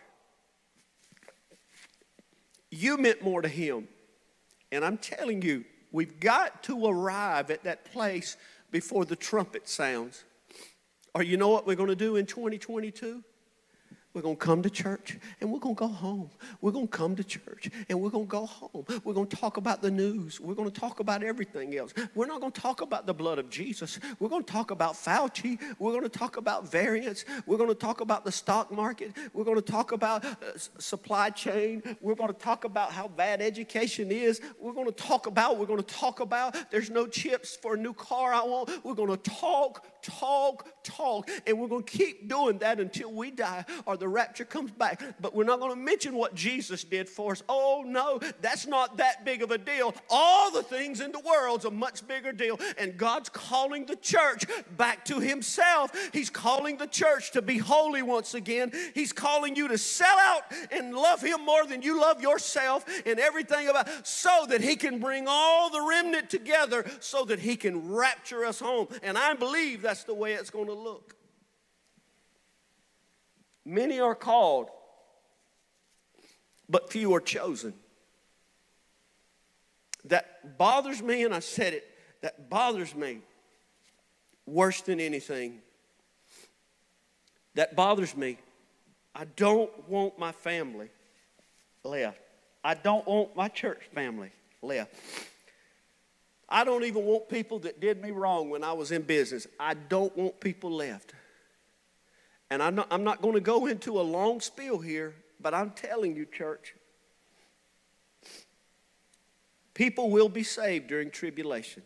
You 2.70 2.98
meant 2.98 3.22
more 3.22 3.42
to 3.42 3.50
him. 3.50 3.88
And 4.72 4.86
I'm 4.86 4.98
telling 4.98 5.42
you, 5.42 5.66
we've 5.92 6.20
got 6.20 6.64
to 6.64 6.88
arrive 6.88 7.52
at 7.52 7.66
that 7.66 7.86
place 7.92 8.38
before 8.72 9.04
the 9.04 9.18
trumpet 9.18 9.68
sounds. 9.68 10.24
Or 11.14 11.22
you 11.22 11.36
know 11.36 11.50
what 11.50 11.68
we're 11.68 11.76
going 11.76 11.90
to 11.90 11.96
do 11.96 12.16
in 12.16 12.26
2022? 12.26 13.22
We're 14.14 14.22
going 14.22 14.36
to 14.36 14.46
come 14.46 14.62
to 14.64 14.70
church 14.70 15.18
and 15.40 15.52
we're 15.52 15.60
going 15.60 15.76
to 15.76 15.80
go 15.80 15.88
home. 15.88 16.30
We're 16.60 16.72
going 16.72 16.88
to 16.88 16.98
come 16.98 17.16
to 17.16 17.24
church 17.24 17.70
and 17.88 18.02
we're 18.02 18.10
going 18.10 18.26
to 18.26 18.30
go 18.30 18.46
home. 18.46 18.86
We're 19.04 19.14
going 19.14 19.28
to 19.28 19.36
talk 19.36 19.58
about 19.58 19.82
the 19.82 19.92
news. 19.92 20.40
We're 20.40 20.54
going 20.54 20.70
to 20.70 20.80
talk 20.80 21.00
about 21.00 21.24
everything 21.24 21.78
else. 21.78 21.94
We're 22.14 22.26
not 22.26 22.42
going 22.42 22.52
to 22.52 22.62
talk 22.62 22.82
about 22.82 23.06
the 23.06 23.14
blood 23.14 23.40
of 23.40 23.50
Jesus. 23.50 24.00
We're 24.20 24.30
going 24.30 24.44
to 24.44 24.52
talk 24.52 24.72
about 24.72 24.96
Fauci. 24.96 25.58
We're 25.80 25.92
going 25.92 26.04
to 26.04 26.10
talk 26.10 26.36
about 26.36 26.70
variants. 26.70 27.24
We're 27.46 27.58
going 27.58 27.70
to 27.70 27.76
talk 27.76 28.02
about 28.02 28.26
the 28.26 28.32
stock 28.32 28.72
market. 28.72 29.16
We're 29.34 29.46
going 29.46 29.62
to 29.62 29.62
talk 29.62 29.94
about 29.94 30.26
uh, 30.26 30.36
supply 30.78 31.30
chain. 31.30 31.82
We're 32.02 32.16
going 32.16 32.34
to 32.34 32.40
talk 32.40 32.66
about 32.66 32.92
how 32.92 33.08
bad 33.08 33.42
education 33.42 34.12
is. 34.12 34.42
We're 34.60 34.74
going 34.74 34.88
to 34.88 34.92
talk 34.92 35.28
about, 35.28 35.58
we're 35.58 35.66
going 35.68 35.82
to 35.82 35.96
talk 35.96 36.20
about 36.20 36.70
there's 36.70 36.90
no 36.90 37.08
chips 37.08 37.56
for 37.56 37.76
a 37.76 37.78
new 37.78 37.94
car 37.94 38.34
I 38.34 38.44
want. 38.44 38.84
We're 38.84 38.94
going 38.94 39.10
to 39.10 39.18
talk, 39.18 39.86
talk, 40.02 40.68
talk. 40.84 41.30
And 41.48 41.58
we're 41.58 41.70
going 41.70 41.84
to 41.84 41.98
keep 41.98 42.28
doing 42.28 42.58
that 42.58 42.80
until 42.80 43.14
we 43.14 43.32
die 43.32 43.64
or 43.86 44.01
the 44.02 44.08
rapture 44.08 44.46
comes 44.46 44.72
back. 44.72 45.02
But 45.22 45.36
we're 45.36 45.46
not 45.46 45.60
going 45.60 45.72
to 45.72 45.80
mention 45.80 46.16
what 46.16 46.34
Jesus 46.34 46.84
did 46.84 47.08
for 47.08 47.34
us. 47.34 47.44
Oh, 47.48 47.84
no, 47.86 48.20
that's 48.42 48.66
not 48.66 48.98
that 48.98 49.24
big 49.24 49.44
of 49.44 49.52
a 49.52 49.58
deal. 49.60 49.94
All 50.10 50.52
the 50.52 50.64
things 50.64 51.00
in 51.00 51.12
the 51.12 51.20
world's 51.20 51.66
a 51.66 51.72
much 51.72 52.06
bigger 52.08 52.34
deal. 52.34 52.60
And 52.78 52.98
God's 52.98 53.30
calling 53.30 53.86
the 53.86 53.96
church 53.96 54.46
back 54.76 55.06
to 55.06 55.20
Himself. 55.20 55.92
He's 56.12 56.32
calling 56.32 56.78
the 56.78 56.88
church 56.88 57.32
to 57.32 57.44
be 57.44 57.60
holy 57.60 58.02
once 58.02 58.34
again. 58.34 58.72
He's 58.96 59.14
calling 59.14 59.56
you 59.56 59.68
to 59.68 59.78
sell 59.78 60.18
out 60.18 60.44
and 60.72 60.96
love 60.96 61.22
Him 61.22 61.46
more 61.46 61.66
than 61.68 61.84
you 61.84 62.02
love 62.02 62.22
yourself 62.22 62.84
and 63.06 63.20
everything 63.20 63.68
about 63.68 63.88
so 64.06 64.48
that 64.50 64.62
He 64.62 64.76
can 64.76 65.00
bring 65.00 65.26
all 65.28 65.70
the 65.70 65.82
remnant 65.82 66.32
together 66.32 66.86
so 67.00 67.24
that 67.26 67.40
He 67.40 67.56
can 67.56 67.94
rapture 67.94 68.46
us 68.46 68.60
home. 68.60 68.88
And 69.04 69.16
I 69.16 69.36
believe 69.36 69.84
that's 69.84 70.06
the 70.06 70.16
way 70.16 70.34
it's 70.34 70.50
going 70.50 70.68
to 70.68 70.74
look. 70.74 71.16
Many 73.66 74.00
are 74.00 74.16
called, 74.16 74.70
but 76.68 76.92
few 76.92 77.14
are 77.14 77.22
chosen. 77.22 77.74
That 80.06 80.58
bothers 80.58 81.02
me, 81.02 81.24
and 81.24 81.34
I 81.34 81.40
said 81.40 81.74
it, 81.74 81.88
that 82.22 82.50
bothers 82.50 82.96
me 82.96 83.20
worse 84.46 84.82
than 84.82 85.00
anything 85.00 85.62
that 87.56 87.76
bothers 87.76 88.16
me. 88.16 88.38
I 89.14 89.26
don't 89.36 89.72
want 89.90 90.18
my 90.18 90.32
family 90.32 90.90
left. 91.84 92.20
I 92.64 92.76
don't 92.76 93.06
want 93.08 93.36
my 93.36 93.48
church 93.48 93.82
family 93.94 94.32
left. 94.62 94.94
I 96.48 96.64
don't 96.64 96.84
even 96.84 97.06
want 97.06 97.30
people 97.30 97.60
that 97.60 97.80
did 97.80 98.02
me 98.02 98.12
wrong 98.12 98.50
when 98.50 98.64
I 98.64 98.74
was 98.74 98.92
in 98.92 99.02
business. 99.04 99.48
I 99.60 99.74
don't 99.74 100.16
want 100.16 100.40
people 100.40 100.72
left. 100.72 101.14
And 102.52 102.62
I'm 102.62 102.76
not, 102.76 102.88
I'm 102.92 103.06
not 103.06 103.22
going 103.22 103.36
to 103.36 103.40
go 103.40 103.68
into 103.68 103.98
a 103.98 104.04
long 104.04 104.42
spiel 104.42 104.78
here, 104.78 105.16
but 105.40 105.54
I'm 105.54 105.72
telling 105.72 106.18
you, 106.18 106.26
church, 106.26 106.76
people 109.74 110.10
will 110.10 110.28
be 110.28 110.44
saved 110.44 110.88
during 110.88 111.12
tribulation. 111.12 111.82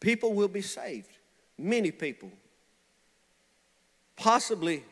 People 0.00 0.34
will 0.34 0.48
be 0.48 0.60
saved. 0.60 1.16
Many 1.56 1.92
people. 1.92 2.32
Possibly 4.16 4.82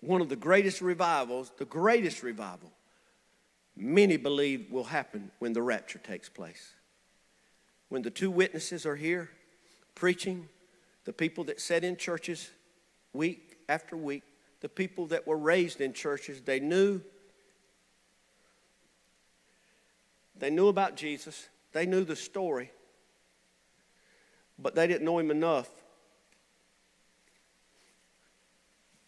one 0.00 0.20
of 0.20 0.28
the 0.28 0.36
greatest 0.36 0.80
revivals, 0.80 1.52
the 1.56 1.66
greatest 1.66 2.24
revival, 2.24 2.72
many 3.76 4.16
believe 4.16 4.72
will 4.72 4.84
happen 4.84 5.30
when 5.38 5.52
the 5.52 5.62
rapture 5.62 6.00
takes 6.00 6.28
place. 6.28 6.74
When 7.90 8.02
the 8.02 8.10
two 8.10 8.32
witnesses 8.32 8.84
are 8.84 8.96
here 8.96 9.30
preaching, 9.94 10.48
the 11.08 11.12
people 11.14 11.44
that 11.44 11.58
sat 11.58 11.84
in 11.84 11.96
churches 11.96 12.50
week 13.14 13.56
after 13.66 13.96
week, 13.96 14.24
the 14.60 14.68
people 14.68 15.06
that 15.06 15.26
were 15.26 15.38
raised 15.38 15.80
in 15.80 15.94
churches, 15.94 16.42
they 16.42 16.60
knew 16.60 17.00
they 20.38 20.50
knew 20.50 20.68
about 20.68 20.96
Jesus, 20.96 21.48
they 21.72 21.86
knew 21.86 22.04
the 22.04 22.14
story, 22.14 22.70
but 24.58 24.74
they 24.74 24.86
didn't 24.86 25.06
know 25.06 25.18
him 25.18 25.30
enough 25.30 25.70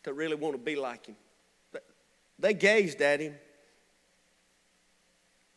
to 0.04 0.14
really 0.14 0.36
want 0.36 0.54
to 0.54 0.58
be 0.58 0.76
like 0.76 1.04
him. 1.04 1.16
They 2.38 2.54
gazed 2.54 3.02
at 3.02 3.20
him. 3.20 3.34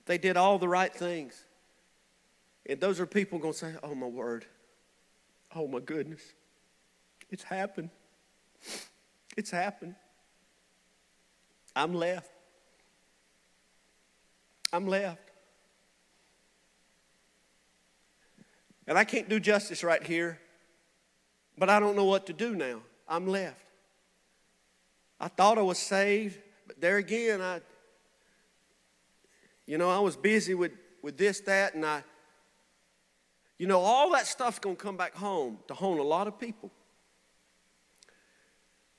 They 0.08 0.18
did 0.18 0.36
all 0.36 0.60
the 0.60 0.68
right 0.68 0.94
things. 0.94 1.42
And 2.66 2.82
those 2.82 3.00
are 3.00 3.06
people 3.06 3.40
going 3.40 3.54
to 3.54 3.60
say, 3.60 3.76
Oh, 3.82 3.96
my 3.96 4.08
word. 4.08 4.46
Oh, 5.56 5.68
my 5.68 5.80
goodness. 5.80 6.22
It's 7.30 7.44
happened. 7.44 7.90
It's 9.36 9.52
happened. 9.52 9.96
I'm 11.76 11.94
left. 11.94 12.30
I'm 14.72 14.88
left. 14.88 15.30
And 18.88 18.98
I 18.98 19.04
can't 19.04 19.30
do 19.30 19.40
justice 19.40 19.84
right 19.84 20.04
here, 20.04 20.40
but 21.58 21.70
I 21.70 21.80
don't 21.80 21.96
know 21.96 22.06
what 22.06 22.26
to 22.28 22.34
do 22.34 22.56
now. 22.56 22.82
I'm 23.08 23.28
left. 23.28 23.66
I 25.20 25.30
thought 25.30 25.58
I 25.58 25.62
was 25.62 25.78
saved, 25.78 26.38
but 26.68 26.82
there 26.82 26.98
again, 26.98 27.42
I, 27.42 27.62
you 29.66 29.78
know, 29.78 29.90
I 29.90 30.00
was 30.00 30.18
busy 30.18 30.54
with, 30.54 30.74
with 31.02 31.18
this, 31.18 31.40
that, 31.42 31.76
and 31.76 31.86
I, 31.86 32.04
you 33.64 33.70
know, 33.70 33.80
all 33.80 34.12
that 34.12 34.28
stuff's 34.28 34.60
going 34.60 34.76
to 34.76 34.84
come 34.84 34.98
back 34.98 35.16
home 35.16 35.58
to 35.70 35.74
haunt 35.74 35.98
a 35.98 36.04
lot 36.04 36.28
of 36.28 36.38
people. 36.38 36.70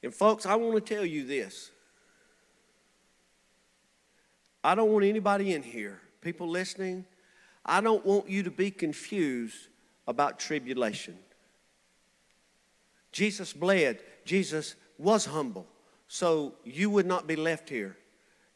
And 0.02 0.14
folks, 0.14 0.46
I 0.46 0.54
want 0.54 0.74
to 0.74 0.94
tell 0.94 1.04
you 1.04 1.26
this. 1.26 1.70
I 4.64 4.74
don't 4.74 4.90
want 4.90 5.04
anybody 5.04 5.52
in 5.52 5.62
here, 5.62 6.00
people 6.22 6.48
listening, 6.48 7.04
I 7.62 7.82
don't 7.82 8.06
want 8.06 8.30
you 8.30 8.42
to 8.42 8.50
be 8.50 8.70
confused 8.70 9.68
about 10.08 10.38
tribulation. 10.38 11.18
Jesus 13.12 13.52
bled, 13.52 13.98
Jesus 14.24 14.76
was 14.96 15.26
humble, 15.26 15.66
so 16.08 16.54
you 16.64 16.88
would 16.88 17.04
not 17.04 17.26
be 17.26 17.36
left 17.36 17.68
here. 17.68 17.98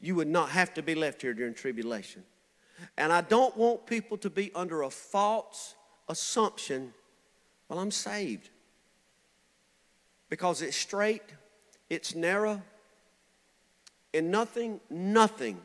You 0.01 0.15
would 0.15 0.29
not 0.29 0.49
have 0.49 0.73
to 0.73 0.83
be 0.83 0.95
left 0.95 1.21
here 1.21 1.35
during 1.35 1.53
tribulation. 1.53 2.25
And 2.97 3.13
I 3.13 3.21
don't 3.21 3.55
want 3.59 3.85
people 3.85 4.17
to 4.17 4.31
be 4.31 4.51
under 4.55 4.81
a 4.81 4.89
false 4.91 5.75
assumption, 6.09 6.93
well, 7.69 7.79
I'm 7.79 7.91
saved. 7.91 8.51
Because 10.29 10.63
it's 10.63 10.77
straight, 10.77 11.23
it's 11.89 12.15
narrow, 12.15 12.63
and 14.13 14.31
nothing, 14.31 14.81
nothing 14.91 15.61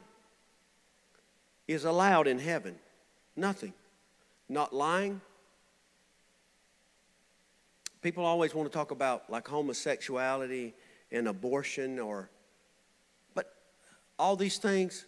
is 1.68 1.86
allowed 1.86 2.28
in 2.28 2.40
heaven. 2.40 2.76
Nothing. 3.36 3.74
Not 4.48 4.74
lying, 4.74 5.22
People 8.04 8.26
always 8.26 8.54
want 8.54 8.70
to 8.70 8.78
talk 8.78 8.92
about 8.92 9.30
like 9.30 9.48
homosexuality 9.48 10.74
and 11.10 11.30
abortion 11.30 12.00
or, 12.00 12.30
but 13.34 13.54
all 14.20 14.36
these 14.36 14.58
things 14.58 15.06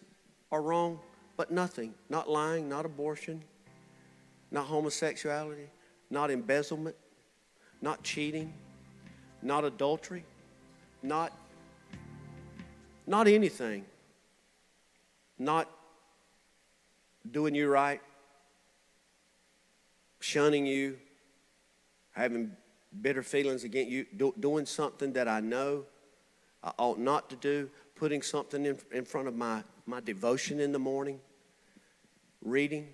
are 0.49 0.61
wrong, 0.61 0.99
but 1.35 1.51
nothing. 1.51 1.93
Not 2.09 2.29
lying, 2.29 2.69
not 2.69 2.85
abortion, 2.85 3.43
not 4.55 4.67
homosexuality, 4.67 5.67
not 6.09 6.31
embezzlement, 6.31 6.95
not 7.81 8.01
cheating, 8.03 8.53
not 9.41 9.65
adultery, 9.65 10.23
not 11.03 11.33
not 13.05 13.27
anything. 13.27 13.85
Not 15.37 15.69
doing 17.29 17.53
you 17.53 17.67
right, 17.67 18.01
shunning 20.21 20.65
you, 20.65 20.97
having 22.13 22.51
bitter 23.01 23.21
feelings 23.21 23.65
against 23.65 23.91
you, 23.91 24.05
do, 24.15 24.33
doing 24.39 24.65
something 24.65 25.11
that 25.13 25.27
I 25.27 25.41
know 25.41 25.83
I 26.63 26.71
ought 26.77 26.97
not 26.97 27.29
to 27.31 27.35
do, 27.35 27.69
putting 27.95 28.21
something 28.21 28.65
in, 28.65 28.79
in 28.93 29.03
front 29.03 29.27
of 29.27 29.35
my, 29.35 29.63
my 29.85 29.99
devotion 29.99 30.61
in 30.61 30.71
the 30.71 30.79
morning, 30.79 31.19
reading, 32.41 32.87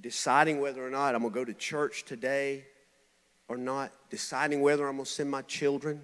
deciding 0.00 0.60
whether 0.60 0.86
or 0.86 0.90
not 0.90 1.14
I'm 1.14 1.22
going 1.22 1.32
to 1.32 1.40
go 1.40 1.44
to 1.44 1.54
church 1.54 2.04
today 2.04 2.64
or 3.48 3.56
not, 3.56 3.92
deciding 4.10 4.60
whether 4.60 4.86
I'm 4.86 4.96
going 4.96 5.04
to 5.04 5.10
send 5.10 5.30
my 5.30 5.42
children 5.42 6.02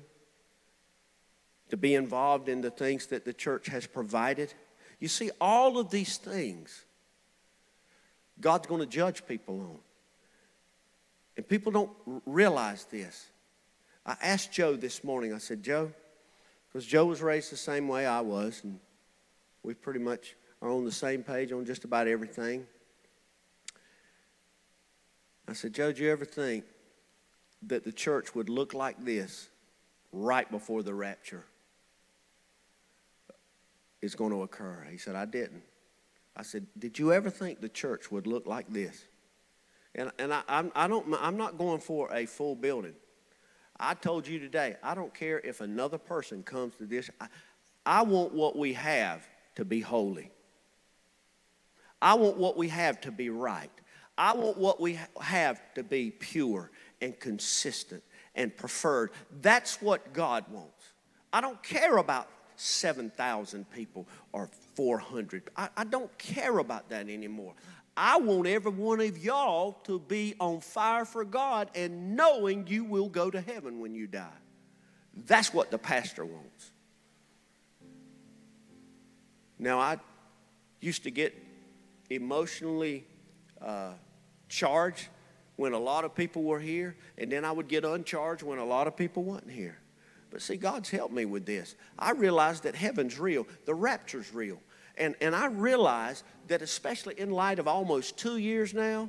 to 1.70 1.76
be 1.76 1.94
involved 1.94 2.48
in 2.48 2.60
the 2.60 2.70
things 2.70 3.06
that 3.06 3.24
the 3.24 3.32
church 3.32 3.66
has 3.68 3.86
provided. 3.86 4.52
You 5.00 5.08
see, 5.08 5.30
all 5.40 5.78
of 5.78 5.90
these 5.90 6.16
things 6.16 6.84
God's 8.40 8.66
going 8.66 8.80
to 8.80 8.86
judge 8.86 9.26
people 9.26 9.60
on. 9.60 9.78
And 11.36 11.48
people 11.48 11.72
don't 11.72 11.90
realize 12.24 12.84
this. 12.84 13.26
I 14.04 14.16
asked 14.22 14.52
Joe 14.52 14.76
this 14.76 15.02
morning, 15.02 15.32
I 15.32 15.38
said, 15.38 15.62
Joe, 15.62 15.90
because 16.68 16.86
Joe 16.86 17.06
was 17.06 17.22
raised 17.22 17.50
the 17.50 17.56
same 17.56 17.88
way 17.88 18.06
I 18.06 18.20
was, 18.20 18.60
and 18.62 18.78
we 19.62 19.74
pretty 19.74 20.00
much 20.00 20.36
are 20.62 20.70
on 20.70 20.84
the 20.84 20.92
same 20.92 21.22
page 21.22 21.52
on 21.52 21.64
just 21.64 21.84
about 21.84 22.06
everything. 22.08 22.66
I 25.48 25.52
said, 25.52 25.74
Joe, 25.74 25.92
do 25.92 26.02
you 26.02 26.10
ever 26.10 26.24
think 26.24 26.64
that 27.62 27.84
the 27.84 27.92
church 27.92 28.34
would 28.34 28.48
look 28.48 28.74
like 28.74 29.04
this 29.04 29.48
right 30.12 30.50
before 30.50 30.82
the 30.82 30.94
rapture 30.94 31.44
is 34.02 34.14
going 34.14 34.32
to 34.32 34.42
occur? 34.42 34.86
He 34.90 34.98
said, 34.98 35.14
I 35.14 35.24
didn't. 35.24 35.62
I 36.36 36.42
said, 36.42 36.66
Did 36.78 36.98
you 36.98 37.12
ever 37.12 37.30
think 37.30 37.60
the 37.60 37.68
church 37.68 38.10
would 38.10 38.26
look 38.26 38.46
like 38.46 38.70
this? 38.72 39.06
And, 39.94 40.12
and 40.18 40.32
I, 40.32 40.42
I'm, 40.48 40.70
I 40.74 40.88
don't, 40.88 41.14
I'm 41.20 41.36
not 41.36 41.56
going 41.56 41.80
for 41.80 42.12
a 42.12 42.26
full 42.26 42.54
building. 42.54 42.94
I 43.78 43.94
told 43.94 44.26
you 44.26 44.38
today, 44.38 44.76
I 44.82 44.94
don't 44.94 45.14
care 45.14 45.40
if 45.40 45.60
another 45.60 45.98
person 45.98 46.42
comes 46.42 46.74
to 46.76 46.86
this. 46.86 47.10
I, 47.20 47.28
I 47.84 48.02
want 48.02 48.34
what 48.34 48.56
we 48.56 48.74
have 48.74 49.26
to 49.54 49.64
be 49.64 49.80
holy. 49.80 50.30
I 52.00 52.14
want 52.14 52.36
what 52.36 52.56
we 52.56 52.68
have 52.68 53.00
to 53.02 53.10
be 53.10 53.30
right. 53.30 53.70
I 54.18 54.34
want 54.34 54.56
what 54.56 54.80
we 54.80 54.98
have 55.20 55.60
to 55.74 55.82
be 55.82 56.10
pure 56.10 56.70
and 57.00 57.18
consistent 57.18 58.02
and 58.34 58.54
preferred. 58.56 59.10
That's 59.42 59.80
what 59.82 60.12
God 60.12 60.44
wants. 60.50 60.92
I 61.32 61.40
don't 61.40 61.62
care 61.62 61.98
about 61.98 62.28
7,000 62.56 63.70
people 63.70 64.06
or 64.32 64.48
400. 64.74 65.50
I, 65.56 65.68
I 65.76 65.84
don't 65.84 66.16
care 66.18 66.58
about 66.58 66.88
that 66.88 67.08
anymore. 67.08 67.54
I 67.96 68.18
want 68.18 68.46
every 68.46 68.72
one 68.72 69.00
of 69.00 69.22
y'all 69.22 69.72
to 69.84 69.98
be 69.98 70.34
on 70.38 70.60
fire 70.60 71.04
for 71.04 71.24
God 71.24 71.70
and 71.74 72.14
knowing 72.14 72.66
you 72.66 72.84
will 72.84 73.08
go 73.08 73.30
to 73.30 73.40
heaven 73.40 73.80
when 73.80 73.94
you 73.94 74.06
die. 74.06 74.28
That's 75.26 75.52
what 75.52 75.70
the 75.70 75.78
pastor 75.78 76.24
wants. 76.24 76.72
Now, 79.58 79.78
I 79.78 79.98
used 80.80 81.04
to 81.04 81.10
get 81.10 81.34
emotionally 82.10 83.04
uh, 83.62 83.92
charged 84.48 85.08
when 85.56 85.72
a 85.72 85.78
lot 85.78 86.04
of 86.04 86.14
people 86.14 86.42
were 86.42 86.60
here, 86.60 86.96
and 87.18 87.32
then 87.32 87.44
I 87.44 87.52
would 87.52 87.68
get 87.68 87.84
uncharged 87.84 88.42
when 88.42 88.58
a 88.58 88.64
lot 88.64 88.86
of 88.86 88.96
people 88.96 89.24
wasn't 89.24 89.50
here. 89.50 89.78
But 90.30 90.42
see, 90.42 90.56
God's 90.56 90.90
helped 90.90 91.14
me 91.14 91.24
with 91.24 91.46
this. 91.46 91.76
I 91.98 92.12
realized 92.12 92.64
that 92.64 92.74
heaven's 92.74 93.18
real, 93.18 93.46
the 93.64 93.74
rapture's 93.74 94.34
real. 94.34 94.60
And, 94.98 95.14
and 95.20 95.34
I 95.34 95.46
realize 95.46 96.24
that, 96.48 96.62
especially 96.62 97.18
in 97.18 97.30
light 97.30 97.58
of 97.58 97.68
almost 97.68 98.16
two 98.16 98.38
years 98.38 98.74
now, 98.74 99.08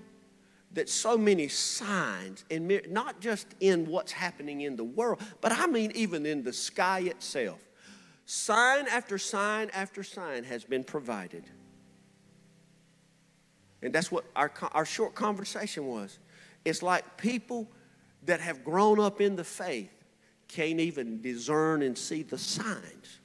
that 0.74 0.90
so 0.90 1.18
many 1.18 1.48
signs, 1.48 2.44
and 2.52 2.82
not 2.90 3.20
just 3.22 3.48
in 3.60 3.86
what's 3.86 4.12
happening 4.12 4.62
in 4.62 4.76
the 4.76 4.84
world, 4.84 5.22
but 5.42 5.52
I 5.52 5.66
mean 5.66 5.92
even 5.96 6.26
in 6.26 6.44
the 6.44 6.54
sky 6.54 7.00
itself. 7.00 7.60
Sign 8.26 8.88
after 8.88 9.18
sign 9.18 9.70
after 9.74 10.04
sign 10.04 10.44
has 10.44 10.66
been 10.66 10.84
provided. 10.84 11.46
And 13.82 13.94
that's 13.94 14.12
what 14.12 14.26
our, 14.36 14.52
our 14.74 14.86
short 14.86 15.16
conversation 15.16 15.88
was. 15.88 16.20
It's 16.66 16.82
like 16.82 17.18
people 17.18 17.68
that 18.26 18.40
have 18.42 18.64
grown 18.64 19.00
up 19.00 19.22
in 19.22 19.36
the 19.36 19.44
faith 19.44 19.92
can't 20.48 20.80
even 20.80 21.22
discern 21.22 21.82
and 21.82 21.98
see 21.98 22.24
the 22.24 22.38
signs. 22.38 23.20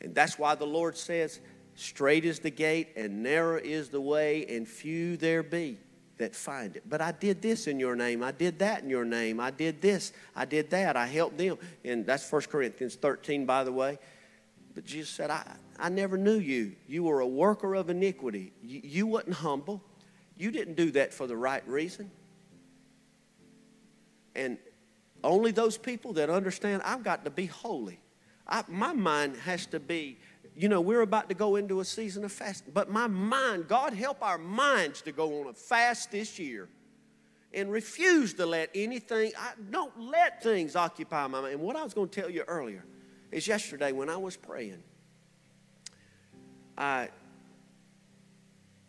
And 0.00 0.14
that's 0.14 0.38
why 0.38 0.54
the 0.54 0.66
Lord 0.66 0.96
says, 0.96 1.40
Straight 1.74 2.24
is 2.24 2.38
the 2.40 2.50
gate, 2.50 2.88
and 2.96 3.22
narrow 3.22 3.58
is 3.58 3.88
the 3.88 4.00
way, 4.00 4.44
and 4.46 4.68
few 4.68 5.16
there 5.16 5.42
be 5.42 5.78
that 6.18 6.36
find 6.36 6.76
it. 6.76 6.82
But 6.86 7.00
I 7.00 7.12
did 7.12 7.40
this 7.40 7.66
in 7.66 7.80
your 7.80 7.96
name. 7.96 8.22
I 8.22 8.30
did 8.30 8.58
that 8.58 8.82
in 8.82 8.90
your 8.90 9.04
name. 9.04 9.40
I 9.40 9.50
did 9.50 9.80
this. 9.80 10.12
I 10.36 10.44
did 10.44 10.68
that. 10.70 10.96
I 10.96 11.06
helped 11.06 11.38
them. 11.38 11.58
And 11.84 12.04
that's 12.04 12.30
1 12.30 12.42
Corinthians 12.42 12.96
13, 12.96 13.46
by 13.46 13.64
the 13.64 13.72
way. 13.72 13.98
But 14.74 14.84
Jesus 14.84 15.10
said, 15.10 15.30
I, 15.30 15.44
I 15.78 15.88
never 15.88 16.16
knew 16.16 16.38
you. 16.38 16.72
You 16.86 17.04
were 17.04 17.20
a 17.20 17.26
worker 17.26 17.74
of 17.74 17.90
iniquity. 17.90 18.52
You, 18.62 18.80
you 18.82 19.06
wasn't 19.06 19.34
humble. 19.34 19.82
You 20.36 20.50
didn't 20.50 20.74
do 20.74 20.90
that 20.92 21.12
for 21.12 21.26
the 21.26 21.36
right 21.36 21.66
reason. 21.68 22.10
And 24.34 24.58
only 25.22 25.50
those 25.50 25.76
people 25.76 26.14
that 26.14 26.30
understand 26.30 26.82
I've 26.84 27.04
got 27.04 27.24
to 27.24 27.30
be 27.30 27.46
holy. 27.46 28.00
I, 28.46 28.64
my 28.66 28.92
mind 28.92 29.36
has 29.36 29.66
to 29.66 29.78
be, 29.80 30.18
you 30.56 30.68
know, 30.68 30.80
we're 30.80 31.02
about 31.02 31.28
to 31.28 31.34
go 31.34 31.56
into 31.56 31.80
a 31.80 31.84
season 31.84 32.24
of 32.24 32.32
fasting, 32.32 32.72
but 32.74 32.90
my 32.90 33.06
mind, 33.06 33.68
God 33.68 33.92
help 33.92 34.22
our 34.22 34.38
minds 34.38 35.02
to 35.02 35.12
go 35.12 35.40
on 35.40 35.46
a 35.48 35.52
fast 35.52 36.10
this 36.10 36.38
year 36.38 36.68
and 37.54 37.70
refuse 37.70 38.34
to 38.34 38.46
let 38.46 38.70
anything, 38.74 39.32
I 39.38 39.52
don't 39.70 39.92
let 40.00 40.42
things 40.42 40.74
occupy 40.74 41.26
my 41.26 41.40
mind. 41.42 41.54
And 41.54 41.62
what 41.62 41.76
I 41.76 41.84
was 41.84 41.94
going 41.94 42.08
to 42.08 42.20
tell 42.20 42.30
you 42.30 42.42
earlier 42.48 42.84
is 43.32 43.48
yesterday 43.48 43.90
when 43.92 44.08
I 44.08 44.16
was 44.16 44.36
praying, 44.36 44.82
I, 46.78 47.08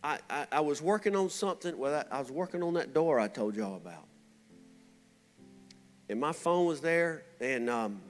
I, 0.04 0.20
I, 0.30 0.48
I 0.52 0.60
was 0.60 0.82
working 0.82 1.16
on 1.16 1.30
something, 1.30 1.78
well, 1.78 2.06
I, 2.12 2.18
I 2.18 2.20
was 2.20 2.30
working 2.30 2.62
on 2.62 2.76
that 2.76 2.94
door 2.94 3.20
I 3.20 3.28
told 3.28 3.56
y'all 3.56 3.76
about 3.76 4.06
and 6.10 6.20
my 6.20 6.32
phone 6.32 6.66
was 6.66 6.82
there, 6.82 7.24
and 7.40 7.70
um, 7.70 8.02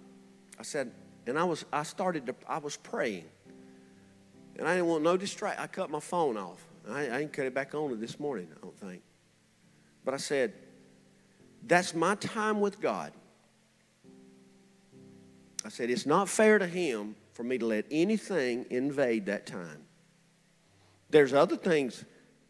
I 0.60 0.64
said, 0.64 0.92
and 1.28 1.38
I 1.38 1.44
was, 1.44 1.64
I 1.72 1.84
started 1.84 2.26
to, 2.26 2.36
I 2.48 2.58
was 2.58 2.76
praying, 2.76 3.26
and 4.58 4.68
I 4.68 4.76
didn't 4.76 4.88
want 4.88 5.04
no 5.04 5.16
distract. 5.16 5.60
I 5.60 5.68
cut 5.68 5.90
my 5.90 6.00
phone 6.00 6.38
off. 6.38 6.62
I, 6.90 7.02
I 7.02 7.20
didn't 7.20 7.34
cut 7.34 7.46
it 7.46 7.54
back 7.54 7.74
on 7.74 7.98
this 8.00 8.20
morning, 8.20 8.48
I 8.56 8.60
don't 8.62 8.78
think. 8.78 9.02
But 10.04 10.14
I 10.14 10.18
said, 10.18 10.54
that's 11.66 11.96
my 11.96 12.16
time 12.16 12.60
with 12.60 12.82
God. 12.82 13.14
I 15.66 15.70
said, 15.70 15.90
it's 15.90 16.06
not 16.06 16.30
fair 16.30 16.60
to 16.60 16.68
Him 16.68 17.16
for 17.34 17.44
me 17.44 17.58
to 17.58 17.66
let 17.66 17.86
anything 17.90 18.66
invade 18.70 19.26
that 19.28 19.46
time. 19.46 19.86
There's 21.10 21.34
other 21.34 21.56
things 21.56 22.04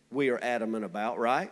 we 0.10 0.30
are 0.30 0.39
adamant 0.41 0.86
about, 0.86 1.19
right? 1.19 1.52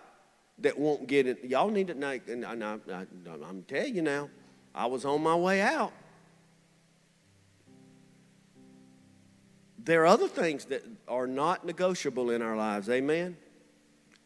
that 0.61 0.77
won't 0.77 1.07
get 1.07 1.27
it. 1.27 1.43
Y'all 1.43 1.69
need 1.69 1.87
to 1.87 1.93
know, 1.93 2.19
and 2.27 2.45
I, 2.45 2.53
I'm 2.53 3.63
telling 3.67 3.95
you 3.95 4.01
now, 4.01 4.29
I 4.73 4.85
was 4.85 5.05
on 5.05 5.21
my 5.21 5.35
way 5.35 5.61
out. 5.61 5.91
There 9.83 10.03
are 10.03 10.07
other 10.07 10.27
things 10.27 10.65
that 10.65 10.83
are 11.07 11.27
not 11.27 11.65
negotiable 11.65 12.29
in 12.29 12.41
our 12.41 12.55
lives. 12.55 12.87
Amen. 12.89 13.35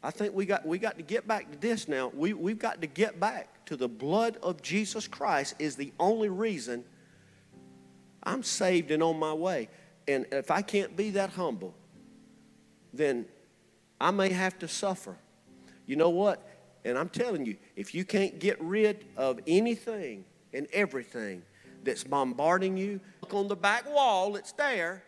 I 0.03 0.11
think 0.11 0.35
we 0.35 0.45
got, 0.45 0.65
we 0.65 0.77
got 0.77 0.97
to 0.97 1.03
get 1.03 1.27
back 1.27 1.51
to 1.51 1.57
this 1.57 1.87
now. 1.87 2.11
We, 2.13 2.33
we've 2.33 2.59
got 2.59 2.81
to 2.81 2.87
get 2.87 3.19
back 3.19 3.65
to 3.65 3.77
the 3.77 3.87
blood 3.87 4.37
of 4.43 4.61
Jesus 4.61 5.07
Christ 5.07 5.55
is 5.57 5.75
the 5.75 5.93
only 5.99 6.29
reason 6.29 6.83
I'm 8.25 8.43
saved 8.43 8.91
and 8.91 9.03
on 9.03 9.19
my 9.19 9.33
way. 9.33 9.69
And 10.07 10.25
if 10.31 10.51
I 10.51 10.61
can't 10.61 10.95
be 10.95 11.11
that 11.11 11.31
humble, 11.31 11.73
then 12.93 13.25
I 13.99 14.11
may 14.11 14.29
have 14.29 14.57
to 14.59 14.67
suffer. 14.67 15.17
You 15.85 15.95
know 15.95 16.09
what? 16.09 16.47
And 16.83 16.97
I'm 16.97 17.09
telling 17.09 17.45
you, 17.45 17.57
if 17.75 17.95
you 17.95 18.05
can't 18.05 18.39
get 18.39 18.61
rid 18.61 19.05
of 19.17 19.39
anything 19.47 20.25
and 20.53 20.67
everything 20.71 21.41
that's 21.83 22.03
bombarding 22.03 22.77
you, 22.77 22.99
look 23.21 23.33
on 23.33 23.47
the 23.47 23.55
back 23.55 23.89
wall, 23.91 24.35
it's 24.35 24.51
there. 24.53 25.03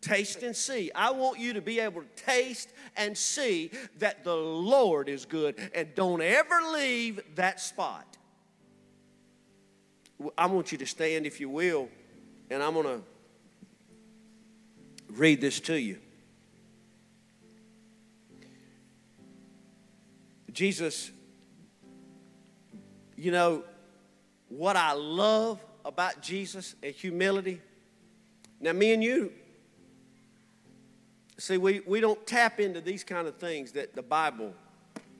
Taste 0.00 0.42
and 0.42 0.54
see. 0.54 0.90
I 0.94 1.12
want 1.12 1.38
you 1.38 1.54
to 1.54 1.62
be 1.62 1.80
able 1.80 2.02
to 2.02 2.22
taste 2.22 2.70
and 2.96 3.16
see 3.16 3.70
that 3.98 4.22
the 4.22 4.34
Lord 4.34 5.08
is 5.08 5.24
good 5.24 5.56
and 5.74 5.94
don't 5.94 6.20
ever 6.20 6.60
leave 6.72 7.20
that 7.36 7.58
spot. 7.58 8.18
I 10.36 10.46
want 10.46 10.72
you 10.72 10.78
to 10.78 10.86
stand, 10.86 11.26
if 11.26 11.40
you 11.40 11.48
will, 11.48 11.88
and 12.50 12.62
I'm 12.62 12.74
going 12.74 12.86
to 12.86 13.02
read 15.12 15.40
this 15.40 15.60
to 15.60 15.78
you. 15.78 15.98
Jesus, 20.52 21.10
you 23.16 23.32
know, 23.32 23.64
what 24.48 24.76
I 24.76 24.92
love 24.92 25.64
about 25.84 26.22
Jesus 26.22 26.76
and 26.82 26.94
humility. 26.94 27.60
Now, 28.60 28.72
me 28.72 28.92
and 28.94 29.02
you, 29.02 29.32
see, 31.38 31.58
we, 31.58 31.80
we 31.80 32.00
don't 32.00 32.24
tap 32.26 32.60
into 32.60 32.80
these 32.80 33.02
kind 33.02 33.26
of 33.26 33.36
things 33.36 33.72
that 33.72 33.94
the 33.94 34.02
Bible 34.02 34.54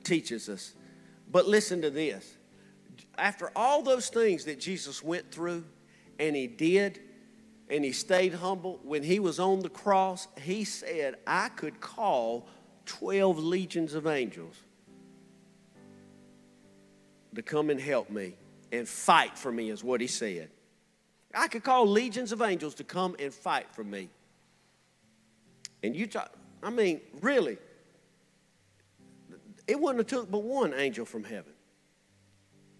teaches 0.03 0.47
us. 0.47 0.73
But 1.29 1.47
listen 1.47 1.81
to 1.81 1.89
this. 1.89 2.37
After 3.17 3.51
all 3.55 3.81
those 3.81 4.09
things 4.09 4.45
that 4.45 4.59
Jesus 4.59 5.03
went 5.03 5.31
through, 5.31 5.65
and 6.17 6.35
he 6.35 6.47
did, 6.47 7.01
and 7.69 7.83
he 7.83 7.91
stayed 7.91 8.33
humble, 8.33 8.79
when 8.83 9.03
he 9.03 9.19
was 9.19 9.39
on 9.39 9.61
the 9.61 9.69
cross, 9.69 10.27
he 10.41 10.63
said, 10.63 11.15
I 11.25 11.49
could 11.49 11.81
call 11.81 12.47
12 12.85 13.39
legions 13.39 13.93
of 13.95 14.05
angels 14.05 14.55
to 17.33 17.41
come 17.41 17.69
and 17.69 17.79
help 17.79 18.09
me 18.09 18.35
and 18.71 18.87
fight 18.87 19.37
for 19.37 19.51
me, 19.51 19.69
is 19.69 19.83
what 19.83 19.99
he 19.99 20.07
said. 20.07 20.49
I 21.33 21.47
could 21.47 21.63
call 21.63 21.87
legions 21.87 22.31
of 22.31 22.41
angels 22.41 22.75
to 22.75 22.83
come 22.83 23.15
and 23.19 23.33
fight 23.33 23.67
for 23.73 23.83
me. 23.83 24.09
And 25.83 25.95
you 25.95 26.07
talk, 26.07 26.31
I 26.63 26.69
mean, 26.69 27.01
really, 27.21 27.57
it 29.67 29.79
wouldn't 29.79 29.99
have 29.99 30.07
took 30.07 30.31
but 30.31 30.43
one 30.43 30.73
angel 30.73 31.05
from 31.05 31.23
heaven. 31.23 31.53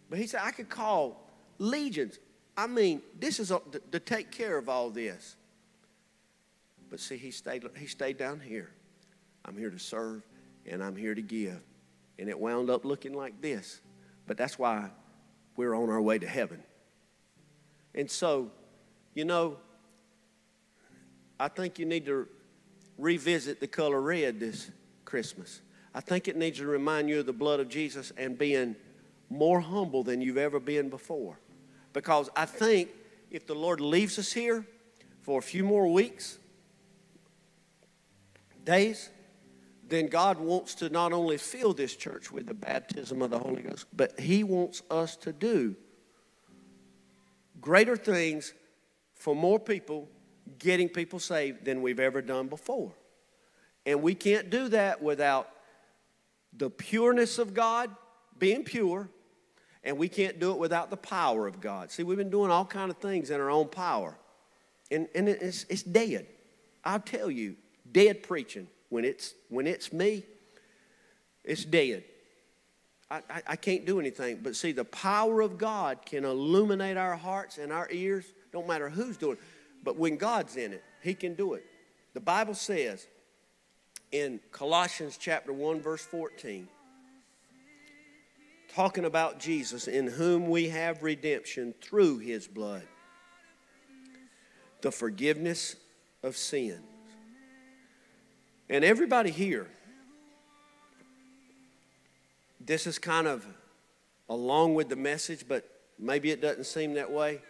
But 0.09 0.19
he 0.19 0.27
said, 0.27 0.41
I 0.43 0.51
could 0.51 0.69
call 0.69 1.27
legions. 1.57 2.19
I 2.57 2.67
mean, 2.67 3.01
this 3.19 3.39
is 3.39 3.51
a, 3.51 3.59
to, 3.71 3.79
to 3.91 3.99
take 3.99 4.31
care 4.31 4.57
of 4.57 4.69
all 4.69 4.89
this. 4.89 5.35
But 6.89 6.99
see, 6.99 7.17
he 7.17 7.31
stayed, 7.31 7.63
he 7.77 7.87
stayed 7.87 8.17
down 8.17 8.39
here. 8.39 8.71
I'm 9.43 9.57
here 9.57 9.69
to 9.69 9.79
serve 9.79 10.23
and 10.65 10.83
I'm 10.83 10.95
here 10.95 11.13
to 11.13 11.21
give. 11.21 11.59
And 12.17 12.29
it 12.29 12.39
wound 12.39 12.69
up 12.69 12.85
looking 12.85 13.13
like 13.13 13.41
this. 13.41 13.81
But 14.27 14.37
that's 14.37 14.57
why 14.57 14.89
we're 15.55 15.73
on 15.73 15.89
our 15.89 16.01
way 16.01 16.17
to 16.19 16.27
heaven. 16.27 16.63
And 17.93 18.09
so, 18.09 18.51
you 19.13 19.25
know, 19.25 19.57
I 21.39 21.47
think 21.47 21.79
you 21.79 21.85
need 21.85 22.05
to 22.05 22.27
revisit 22.97 23.59
the 23.59 23.67
color 23.67 24.01
red 24.01 24.39
this 24.39 24.71
Christmas. 25.03 25.61
I 25.93 26.01
think 26.01 26.27
it 26.27 26.35
needs 26.35 26.59
to 26.59 26.65
remind 26.65 27.09
you 27.09 27.19
of 27.19 27.25
the 27.25 27.33
blood 27.33 27.59
of 27.59 27.69
Jesus 27.69 28.11
and 28.17 28.37
being 28.37 28.75
more 29.29 29.59
humble 29.59 30.03
than 30.03 30.21
you've 30.21 30.37
ever 30.37 30.59
been 30.59 30.89
before. 30.89 31.39
Because 31.95 32.29
I 32.35 32.45
think 32.45 32.89
if 33.31 33.47
the 33.47 33.55
Lord 33.55 33.79
leaves 33.79 34.19
us 34.19 34.33
here 34.33 34.65
for 35.21 35.39
a 35.39 35.41
few 35.41 35.63
more 35.63 35.87
weeks, 35.87 36.37
days, 38.65 39.09
then 39.87 40.07
God 40.07 40.37
wants 40.37 40.75
to 40.75 40.89
not 40.89 41.13
only 41.13 41.37
fill 41.37 41.71
this 41.71 41.95
church 41.95 42.33
with 42.33 42.47
the 42.47 42.53
baptism 42.53 43.21
of 43.21 43.29
the 43.29 43.39
Holy 43.39 43.61
Ghost, 43.61 43.85
but 43.95 44.19
He 44.19 44.43
wants 44.43 44.83
us 44.91 45.15
to 45.15 45.31
do 45.31 45.73
greater 47.61 47.95
things 47.95 48.53
for 49.13 49.33
more 49.33 49.57
people, 49.57 50.09
getting 50.59 50.89
people 50.89 51.19
saved 51.19 51.63
than 51.63 51.81
we've 51.81 52.01
ever 52.01 52.21
done 52.21 52.49
before. 52.49 52.91
And 53.85 54.01
we 54.01 54.15
can't 54.15 54.49
do 54.49 54.67
that 54.67 55.01
without 55.01 55.49
the 56.51 56.69
pureness 56.69 57.39
of 57.39 57.53
God 57.53 57.89
being 58.37 58.65
pure, 58.65 59.07
and 59.85 59.97
we 59.97 60.09
can't 60.09 60.39
do 60.39 60.51
it 60.51 60.57
without 60.57 60.89
the 60.89 60.97
power 60.97 61.47
of 61.47 61.61
God. 61.61 61.91
See, 61.91 62.03
we've 62.03 62.17
been 62.17 62.31
doing 62.31 62.51
all 62.51 62.65
kind 62.65 62.89
of 62.89 62.97
things 62.97 63.29
in 63.29 63.39
our 63.39 63.51
own 63.51 63.69
power, 63.69 64.17
and, 64.91 65.07
and 65.15 65.29
it's, 65.29 65.65
it's 65.69 65.83
dead. 65.83 66.25
I'll 66.83 66.99
tell 66.99 67.29
you, 67.31 67.55
dead 67.91 68.23
preaching 68.23 68.67
when 68.89 69.05
it's, 69.05 69.33
when 69.49 69.67
it's 69.67 69.93
me, 69.93 70.23
it's 71.43 71.63
dead. 71.63 72.03
I, 73.09 73.17
I, 73.29 73.41
I, 73.49 73.55
can't 73.55 73.85
do 73.85 73.99
anything. 73.99 74.39
But 74.41 74.55
see, 74.55 74.71
the 74.71 74.85
power 74.85 75.41
of 75.41 75.57
God 75.59 75.99
can 76.05 76.25
illuminate 76.25 76.97
our 76.97 77.15
hearts 77.15 77.59
and 77.59 77.71
our 77.71 77.87
ears, 77.91 78.25
don't 78.51 78.67
matter 78.67 78.89
who's 78.89 79.17
doing 79.17 79.33
it. 79.33 79.43
But 79.83 79.97
when 79.97 80.17
God's 80.17 80.57
in 80.57 80.73
it, 80.73 80.83
He 81.03 81.13
can 81.13 81.35
do 81.35 81.53
it. 81.53 81.63
The 82.15 82.19
Bible 82.19 82.55
says 82.55 83.05
in 84.11 84.39
Colossians 84.51 85.17
chapter 85.17 85.53
1, 85.53 85.81
verse 85.81 86.03
14, 86.03 86.67
talking 88.75 89.05
about 89.05 89.39
Jesus, 89.39 89.87
in 89.87 90.05
whom 90.05 90.49
we 90.49 90.67
have 90.67 91.01
redemption 91.01 91.73
through 91.81 92.17
his 92.17 92.45
blood, 92.45 92.83
the 94.81 94.91
forgiveness 94.91 95.77
of 96.23 96.35
sins. 96.35 96.81
And 98.69 98.83
everybody 98.83 99.31
here, 99.31 99.67
this 102.59 102.85
is 102.85 102.99
kind 102.99 103.27
of 103.27 103.45
along 104.27 104.73
with 104.73 104.89
the 104.89 104.95
message, 104.97 105.45
but 105.47 105.69
maybe 105.97 106.31
it 106.31 106.41
doesn't 106.41 106.65
seem 106.65 106.95
that 106.95 107.09
way. 107.09 107.41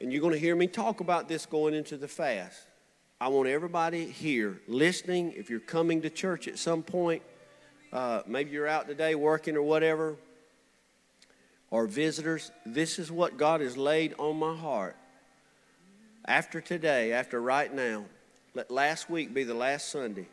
And 0.00 0.12
you're 0.12 0.20
going 0.20 0.34
to 0.34 0.38
hear 0.38 0.54
me 0.54 0.68
talk 0.68 1.00
about 1.00 1.28
this 1.28 1.46
going 1.46 1.74
into 1.74 1.96
the 1.96 2.08
fast. 2.08 2.60
I 3.20 3.28
want 3.28 3.48
everybody 3.48 4.06
here 4.06 4.60
listening, 4.68 5.32
if 5.36 5.50
you're 5.50 5.58
coming 5.58 6.02
to 6.02 6.10
church 6.10 6.46
at 6.46 6.58
some 6.58 6.82
point, 6.82 7.22
uh, 7.92 8.22
maybe 8.26 8.50
you're 8.50 8.68
out 8.68 8.86
today 8.86 9.14
working 9.14 9.56
or 9.56 9.62
whatever, 9.62 10.16
or 11.70 11.86
visitors, 11.86 12.50
this 12.66 12.98
is 12.98 13.10
what 13.12 13.36
God 13.36 13.60
has 13.60 13.76
laid 13.76 14.14
on 14.18 14.36
my 14.36 14.56
heart. 14.56 14.96
After 16.24 16.60
today, 16.60 17.12
after 17.12 17.40
right 17.40 17.72
now, 17.72 18.04
let 18.54 18.70
last 18.70 19.08
week 19.08 19.32
be 19.32 19.44
the 19.44 19.54
last 19.54 19.88
Sunday. 19.88 20.26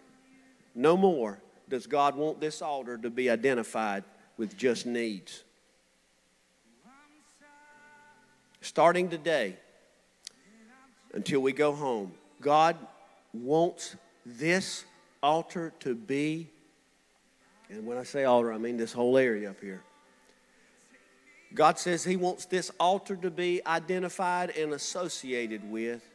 No 0.74 0.98
more 0.98 1.40
does 1.70 1.88
God 1.88 2.16
want 2.16 2.40
this 2.40 2.62
altar 2.62 2.98
to 2.98 3.10
be 3.10 3.30
identified 3.30 4.04
with 4.38 4.58
just 4.58 4.86
needs. 4.86 5.44
Starting 8.62 9.10
today 9.10 9.56
until 11.14 11.40
we 11.40 11.52
go 11.52 11.74
home, 11.74 12.12
God 12.42 12.76
wants 13.34 13.96
this 14.26 14.86
altar 15.22 15.74
to 15.80 15.96
be, 15.96 16.50
and 17.70 17.86
when 17.86 17.98
I 17.98 18.04
say 18.04 18.24
altar, 18.24 18.54
I 18.54 18.58
mean 18.58 18.78
this 18.78 18.94
whole 18.94 19.18
area 19.18 19.50
up 19.50 19.60
here. 19.62 19.82
God 21.54 21.80
says 21.80 22.04
He 22.04 22.16
wants 22.16 22.46
this 22.46 22.72
altar 22.80 23.16
to 23.18 23.32
be 23.32 23.62
identified 23.66 24.52
and 24.52 24.74
associated 24.74 25.70
with, 25.70 26.08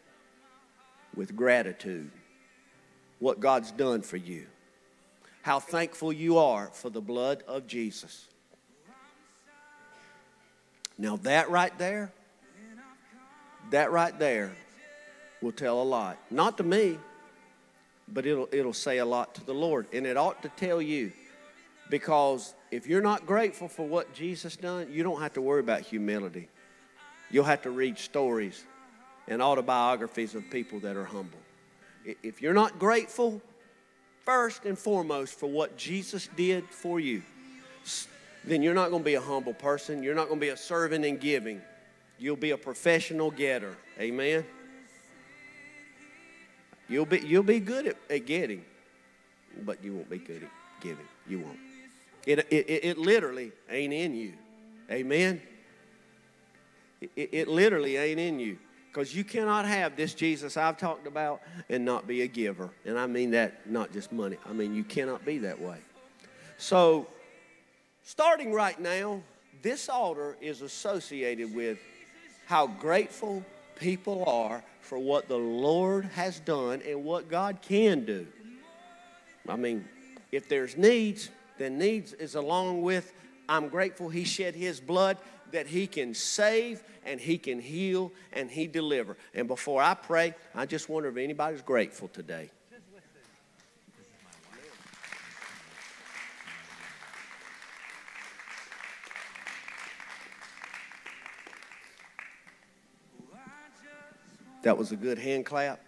with 1.14 1.36
gratitude. 1.36 2.10
What 3.18 3.40
God's 3.40 3.70
done 3.70 4.02
for 4.02 4.16
you. 4.16 4.46
How 5.42 5.60
thankful 5.60 6.12
you 6.12 6.38
are 6.38 6.70
for 6.72 6.90
the 6.90 7.00
blood 7.00 7.42
of 7.46 7.66
Jesus. 7.66 8.26
Now, 10.98 11.16
that 11.16 11.50
right 11.50 11.76
there, 11.78 12.12
that 13.70 13.90
right 13.90 14.16
there 14.18 14.52
will 15.40 15.52
tell 15.52 15.80
a 15.80 15.84
lot. 15.84 16.18
Not 16.30 16.58
to 16.58 16.62
me, 16.62 16.98
but 18.06 18.26
it'll, 18.26 18.48
it'll 18.52 18.72
say 18.72 18.98
a 18.98 19.04
lot 19.04 19.34
to 19.36 19.44
the 19.44 19.54
Lord. 19.54 19.86
And 19.92 20.06
it 20.06 20.16
ought 20.16 20.42
to 20.42 20.48
tell 20.50 20.80
you 20.80 21.12
because 21.92 22.54
if 22.70 22.86
you're 22.86 23.02
not 23.02 23.26
grateful 23.26 23.68
for 23.68 23.86
what 23.86 24.14
Jesus 24.14 24.56
done, 24.56 24.86
you 24.90 25.02
don't 25.02 25.20
have 25.20 25.34
to 25.34 25.42
worry 25.42 25.60
about 25.60 25.82
humility. 25.82 26.48
You'll 27.30 27.44
have 27.44 27.60
to 27.62 27.70
read 27.70 27.98
stories 27.98 28.64
and 29.28 29.42
autobiographies 29.42 30.34
of 30.34 30.48
people 30.48 30.80
that 30.80 30.96
are 30.96 31.04
humble. 31.04 31.38
If 32.22 32.40
you're 32.40 32.54
not 32.54 32.78
grateful, 32.78 33.42
first 34.24 34.64
and 34.64 34.78
foremost, 34.78 35.38
for 35.38 35.50
what 35.50 35.76
Jesus 35.76 36.30
did 36.34 36.64
for 36.70 36.98
you, 36.98 37.22
then 38.42 38.62
you're 38.62 38.72
not 38.72 38.88
going 38.88 39.02
to 39.02 39.04
be 39.04 39.16
a 39.16 39.20
humble 39.20 39.52
person. 39.52 40.02
You're 40.02 40.14
not 40.14 40.28
going 40.28 40.40
to 40.40 40.46
be 40.46 40.50
a 40.50 40.56
servant 40.56 41.04
in 41.04 41.18
giving. 41.18 41.60
You'll 42.18 42.36
be 42.36 42.52
a 42.52 42.56
professional 42.56 43.30
getter. 43.30 43.76
Amen. 44.00 44.46
You'll 46.88 47.04
be, 47.04 47.20
you'll 47.20 47.42
be 47.42 47.60
good 47.60 47.86
at, 47.86 47.96
at 48.08 48.24
getting, 48.24 48.64
but 49.66 49.84
you 49.84 49.92
won't 49.92 50.08
be 50.08 50.16
good 50.16 50.42
at 50.42 50.50
giving. 50.80 51.06
You 51.28 51.40
won't. 51.40 51.58
It, 52.26 52.40
it, 52.50 52.84
it 52.84 52.98
literally 52.98 53.52
ain't 53.68 53.92
in 53.92 54.14
you. 54.14 54.34
Amen? 54.90 55.42
It, 57.00 57.30
it 57.32 57.48
literally 57.48 57.96
ain't 57.96 58.20
in 58.20 58.38
you. 58.38 58.58
Because 58.92 59.14
you 59.14 59.24
cannot 59.24 59.64
have 59.64 59.96
this 59.96 60.12
Jesus 60.12 60.56
I've 60.58 60.76
talked 60.76 61.06
about 61.06 61.40
and 61.70 61.84
not 61.84 62.06
be 62.06 62.22
a 62.22 62.26
giver. 62.26 62.70
And 62.84 62.98
I 62.98 63.06
mean 63.06 63.30
that 63.30 63.70
not 63.70 63.90
just 63.92 64.12
money, 64.12 64.36
I 64.46 64.52
mean 64.52 64.74
you 64.74 64.84
cannot 64.84 65.24
be 65.24 65.38
that 65.38 65.60
way. 65.60 65.78
So, 66.58 67.08
starting 68.02 68.52
right 68.52 68.78
now, 68.78 69.22
this 69.62 69.88
altar 69.88 70.36
is 70.40 70.60
associated 70.60 71.54
with 71.54 71.78
how 72.46 72.66
grateful 72.66 73.42
people 73.76 74.24
are 74.26 74.62
for 74.82 74.98
what 74.98 75.26
the 75.26 75.38
Lord 75.38 76.04
has 76.04 76.38
done 76.40 76.82
and 76.86 77.02
what 77.02 77.30
God 77.30 77.58
can 77.62 78.04
do. 78.04 78.26
I 79.48 79.56
mean, 79.56 79.86
if 80.30 80.48
there's 80.48 80.76
needs, 80.76 81.30
then 81.62 81.78
needs 81.78 82.12
is 82.14 82.34
along 82.34 82.82
with 82.82 83.12
I'm 83.48 83.68
grateful 83.68 84.08
he 84.08 84.24
shed 84.24 84.54
his 84.54 84.80
blood 84.80 85.18
that 85.52 85.66
he 85.66 85.86
can 85.86 86.14
save 86.14 86.82
and 87.04 87.20
he 87.20 87.38
can 87.38 87.60
heal 87.60 88.12
and 88.32 88.50
he 88.50 88.66
deliver. 88.66 89.16
And 89.34 89.46
before 89.46 89.82
I 89.82 89.94
pray, 89.94 90.34
I 90.54 90.66
just 90.66 90.88
wonder 90.88 91.08
if 91.08 91.16
anybody's 91.16 91.62
grateful 91.62 92.08
today. 92.08 92.50
That 104.62 104.78
was 104.78 104.92
a 104.92 104.96
good 104.96 105.18
hand 105.18 105.44
clap. 105.44 105.80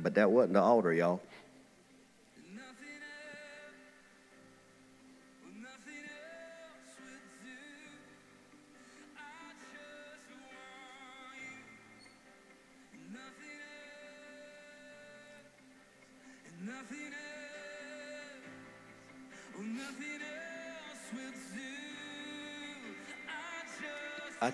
But 0.00 0.14
that 0.14 0.30
wasn't 0.30 0.54
the 0.54 0.60
altar, 0.60 0.92
y'all. 0.92 1.20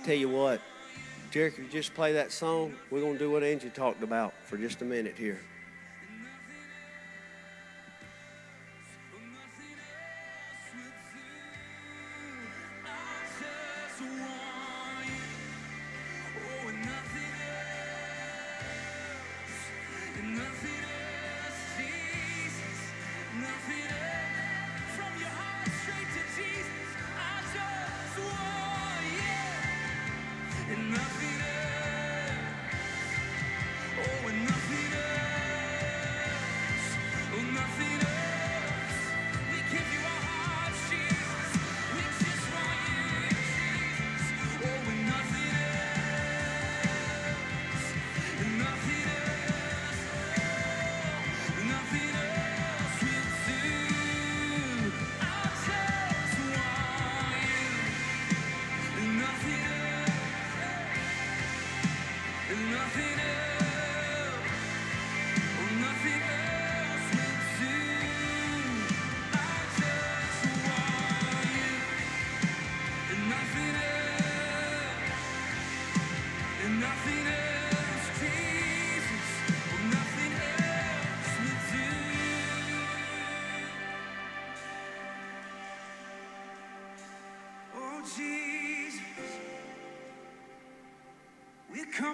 Tell 0.05 0.15
you 0.15 0.29
what, 0.29 0.61
Jericho, 1.31 1.63
you 1.63 1.69
just 1.69 1.95
play 1.95 2.13
that 2.13 2.31
song. 2.31 2.75
We're 2.91 3.01
going 3.01 3.15
to 3.15 3.19
do 3.19 3.31
what 3.31 3.43
Angie 3.43 3.71
talked 3.71 4.03
about 4.03 4.35
for 4.45 4.59
just 4.59 4.83
a 4.83 4.85
minute 4.85 5.15
here. 5.17 5.41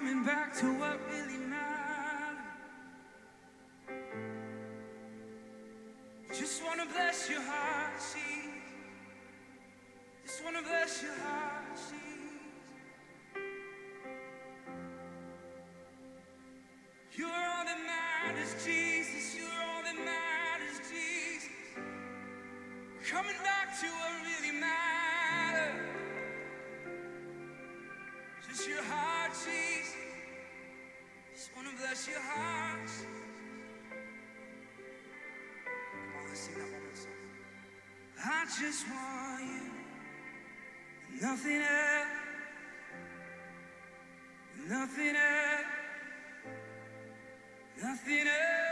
Coming 0.01 0.23
back 0.23 0.51
to 0.55 0.80
On, 36.31 36.37
sing 36.37 36.53
that 36.53 36.71
one 36.71 36.95
song. 36.95 37.11
I 38.23 38.45
just 38.45 38.87
want 38.87 39.43
you, 39.43 41.19
nothing 41.21 41.61
else, 41.61 42.07
nothing 44.69 45.15
else, 45.15 45.65
nothing 47.81 48.27
else 48.27 48.70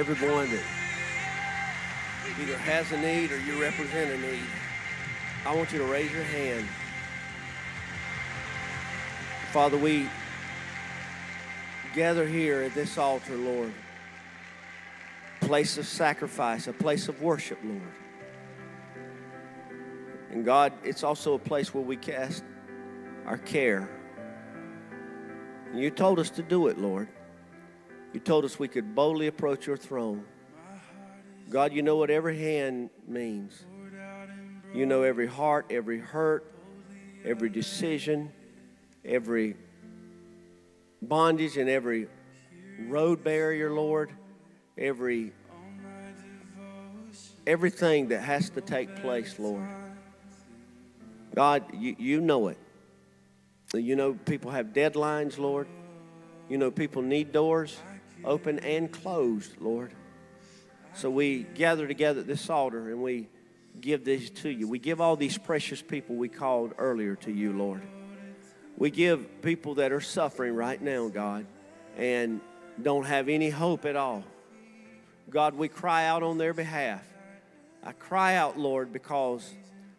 Everyone 0.00 0.48
that 0.48 0.62
either 2.40 2.56
has 2.56 2.90
a 2.90 2.96
need 2.96 3.30
or 3.30 3.38
you 3.38 3.60
represent 3.60 4.10
a 4.10 4.16
need, 4.16 4.46
I 5.44 5.54
want 5.54 5.70
you 5.72 5.78
to 5.78 5.84
raise 5.84 6.10
your 6.10 6.22
hand. 6.22 6.66
Father, 9.52 9.76
we 9.76 10.08
gather 11.94 12.26
here 12.26 12.62
at 12.62 12.72
this 12.72 12.96
altar, 12.96 13.36
Lord, 13.36 13.74
place 15.42 15.76
of 15.76 15.86
sacrifice, 15.86 16.66
a 16.66 16.72
place 16.72 17.08
of 17.08 17.20
worship, 17.20 17.58
Lord. 17.62 17.82
And 20.30 20.46
God, 20.46 20.72
it's 20.82 21.04
also 21.04 21.34
a 21.34 21.38
place 21.38 21.74
where 21.74 21.84
we 21.84 21.98
cast 21.98 22.42
our 23.26 23.36
care. 23.36 23.90
And 25.72 25.78
you 25.78 25.90
told 25.90 26.18
us 26.18 26.30
to 26.30 26.42
do 26.42 26.68
it, 26.68 26.78
Lord. 26.78 27.06
You 28.12 28.18
told 28.18 28.44
us 28.44 28.58
we 28.58 28.68
could 28.68 28.94
boldly 28.94 29.28
approach 29.28 29.66
your 29.66 29.76
throne. 29.76 30.24
God, 31.48 31.72
you 31.72 31.82
know 31.82 31.96
what 31.96 32.10
every 32.10 32.38
hand 32.38 32.90
means. 33.06 33.64
You 34.74 34.86
know 34.86 35.02
every 35.02 35.26
heart, 35.26 35.66
every 35.70 35.98
hurt, 35.98 36.52
every 37.24 37.48
decision, 37.48 38.32
every 39.04 39.56
bondage, 41.02 41.56
and 41.56 41.68
every 41.68 42.08
road 42.86 43.22
barrier, 43.22 43.72
Lord. 43.72 44.12
Every 44.78 45.32
everything 47.46 48.08
that 48.08 48.20
has 48.20 48.50
to 48.50 48.60
take 48.60 48.96
place, 48.96 49.38
Lord. 49.38 49.66
God, 51.34 51.64
you, 51.74 51.96
you 51.98 52.20
know 52.20 52.48
it. 52.48 52.58
You 53.74 53.94
know 53.94 54.14
people 54.14 54.50
have 54.50 54.68
deadlines, 54.68 55.38
Lord. 55.38 55.68
You 56.48 56.58
know 56.58 56.70
people 56.70 57.02
need 57.02 57.32
doors 57.32 57.78
open 58.24 58.58
and 58.60 58.90
closed, 58.90 59.60
Lord. 59.60 59.92
So 60.94 61.10
we 61.10 61.44
gather 61.54 61.86
together 61.86 62.20
at 62.20 62.26
this 62.26 62.50
altar 62.50 62.90
and 62.90 63.02
we 63.02 63.28
give 63.80 64.04
these 64.04 64.30
to 64.30 64.48
you. 64.48 64.68
We 64.68 64.78
give 64.78 65.00
all 65.00 65.16
these 65.16 65.38
precious 65.38 65.80
people 65.82 66.16
we 66.16 66.28
called 66.28 66.74
earlier 66.78 67.16
to 67.16 67.32
you, 67.32 67.52
Lord. 67.52 67.82
We 68.76 68.90
give 68.90 69.42
people 69.42 69.76
that 69.76 69.92
are 69.92 70.00
suffering 70.00 70.54
right 70.54 70.80
now, 70.80 71.08
God, 71.08 71.46
and 71.96 72.40
don't 72.82 73.04
have 73.04 73.28
any 73.28 73.50
hope 73.50 73.84
at 73.84 73.96
all. 73.96 74.24
God, 75.28 75.54
we 75.54 75.68
cry 75.68 76.06
out 76.06 76.22
on 76.22 76.38
their 76.38 76.54
behalf. 76.54 77.02
I 77.84 77.92
cry 77.92 78.34
out, 78.34 78.58
Lord, 78.58 78.92
because 78.92 79.48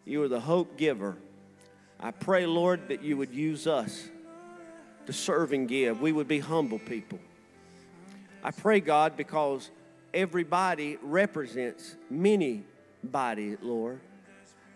you 0.04 0.22
are 0.22 0.28
the 0.28 0.40
hope 0.40 0.76
giver. 0.76 1.16
I 1.98 2.10
pray, 2.10 2.46
Lord, 2.46 2.88
that 2.88 3.02
you 3.02 3.16
would 3.16 3.32
use 3.32 3.66
us 3.66 4.08
to 5.06 5.12
serve 5.12 5.52
and 5.52 5.68
give. 5.68 6.00
We 6.00 6.12
would 6.12 6.28
be 6.28 6.40
humble 6.40 6.78
people. 6.78 7.18
I 8.44 8.50
pray, 8.50 8.80
God, 8.80 9.16
because 9.16 9.70
everybody 10.12 10.98
represents 11.02 11.96
many 12.10 12.64
body, 13.04 13.56
Lord. 13.60 14.00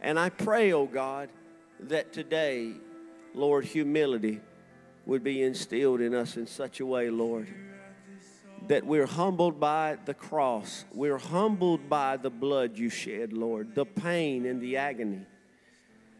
And 0.00 0.18
I 0.18 0.28
pray, 0.28 0.72
oh 0.72 0.86
God, 0.86 1.30
that 1.80 2.12
today, 2.12 2.74
Lord, 3.34 3.64
humility 3.64 4.40
would 5.04 5.24
be 5.24 5.42
instilled 5.42 6.00
in 6.00 6.14
us 6.14 6.36
in 6.36 6.46
such 6.46 6.80
a 6.80 6.86
way, 6.86 7.10
Lord, 7.10 7.48
that 8.68 8.84
we're 8.84 9.06
humbled 9.06 9.58
by 9.58 9.98
the 10.04 10.14
cross. 10.14 10.84
We're 10.92 11.18
humbled 11.18 11.88
by 11.88 12.16
the 12.16 12.30
blood 12.30 12.78
you 12.78 12.88
shed, 12.88 13.32
Lord, 13.32 13.74
the 13.74 13.84
pain 13.84 14.46
and 14.46 14.60
the 14.60 14.76
agony. 14.76 15.26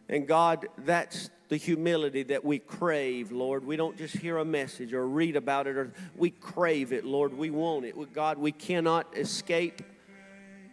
And 0.09 0.27
God, 0.27 0.67
that's 0.77 1.29
the 1.49 1.57
humility 1.57 2.23
that 2.23 2.43
we 2.43 2.59
crave, 2.59 3.31
Lord. 3.31 3.65
We 3.65 3.77
don't 3.77 3.97
just 3.97 4.17
hear 4.17 4.37
a 4.37 4.45
message 4.45 4.93
or 4.93 5.07
read 5.07 5.35
about 5.35 5.67
it, 5.67 5.77
or 5.77 5.91
we 6.15 6.29
crave 6.31 6.91
it, 6.93 7.05
Lord. 7.05 7.33
We 7.33 7.49
want 7.49 7.85
it. 7.85 7.95
God, 8.13 8.37
we 8.37 8.51
cannot 8.51 9.17
escape 9.17 9.81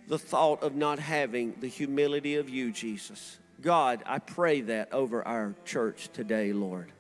the 0.09 0.19
thought 0.19 0.63
of 0.63 0.75
not 0.75 0.99
having 0.99 1.55
the 1.61 1.69
humility 1.69 2.37
of 2.37 2.49
you, 2.49 2.73
Jesus. 2.73 3.39
God, 3.61 4.03
I 4.05 4.19
pray 4.19 4.61
that 4.63 4.93
over 4.93 5.27
our 5.27 5.55
church 5.65 6.09
today, 6.13 6.53
Lord. 6.53 6.93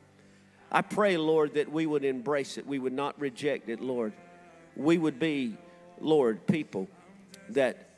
I 0.72 0.82
pray, 0.82 1.16
Lord, 1.16 1.54
that 1.54 1.70
we 1.70 1.86
would 1.86 2.04
embrace 2.04 2.58
it. 2.58 2.66
We 2.66 2.78
would 2.78 2.92
not 2.92 3.20
reject 3.20 3.68
it, 3.68 3.80
Lord. 3.80 4.12
We 4.76 4.98
would 4.98 5.18
be, 5.18 5.56
Lord, 6.00 6.46
people 6.46 6.88
that 7.50 7.88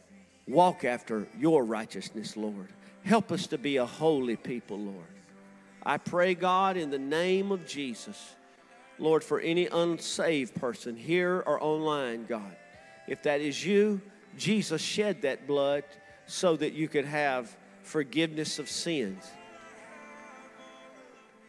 walk 0.49 0.85
after 0.85 1.27
your 1.39 1.65
righteousness, 1.65 2.37
Lord. 2.37 2.69
Help 3.07 3.31
us 3.31 3.47
to 3.47 3.57
be 3.57 3.77
a 3.77 3.87
holy 3.87 4.35
people, 4.35 4.81
Lord. 4.81 5.07
I 5.85 5.97
pray, 5.97 6.35
God, 6.35 6.77
in 6.77 6.91
the 6.91 6.99
name 6.99 7.53
of 7.53 7.65
Jesus, 7.65 8.35
Lord, 8.99 9.23
for 9.23 9.39
any 9.39 9.69
unsaved 9.69 10.57
person 10.57 10.97
here 10.97 11.41
or 11.47 11.63
online, 11.63 12.27
God, 12.27 12.57
if 13.07 13.23
that 13.23 13.41
is 13.41 13.65
you, 13.65 14.01
Jesus 14.37 14.83
shed 14.83 15.23
that 15.23 15.47
blood 15.47 15.85
so 16.27 16.57
that 16.57 16.73
you 16.73 16.89
could 16.89 17.05
have 17.05 17.57
forgiveness 17.85 18.59
of 18.59 18.69
sins. 18.69 19.25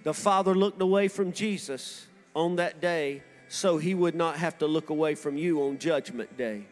The 0.04 0.14
Father 0.14 0.54
looked 0.54 0.80
away 0.80 1.08
from 1.08 1.32
Jesus 1.32 2.06
on 2.36 2.58
that 2.58 2.80
day 2.82 3.24
so 3.48 3.80
he 3.80 3.96
would 3.96 4.14
not 4.14 4.38
have 4.38 4.60
to 4.60 4.68
look 4.68 4.92
away 4.92 5.16
from 5.16 5.38
you 5.38 5.64
on 5.64 5.80
Judgment 5.80 6.38
Day. 6.38 6.68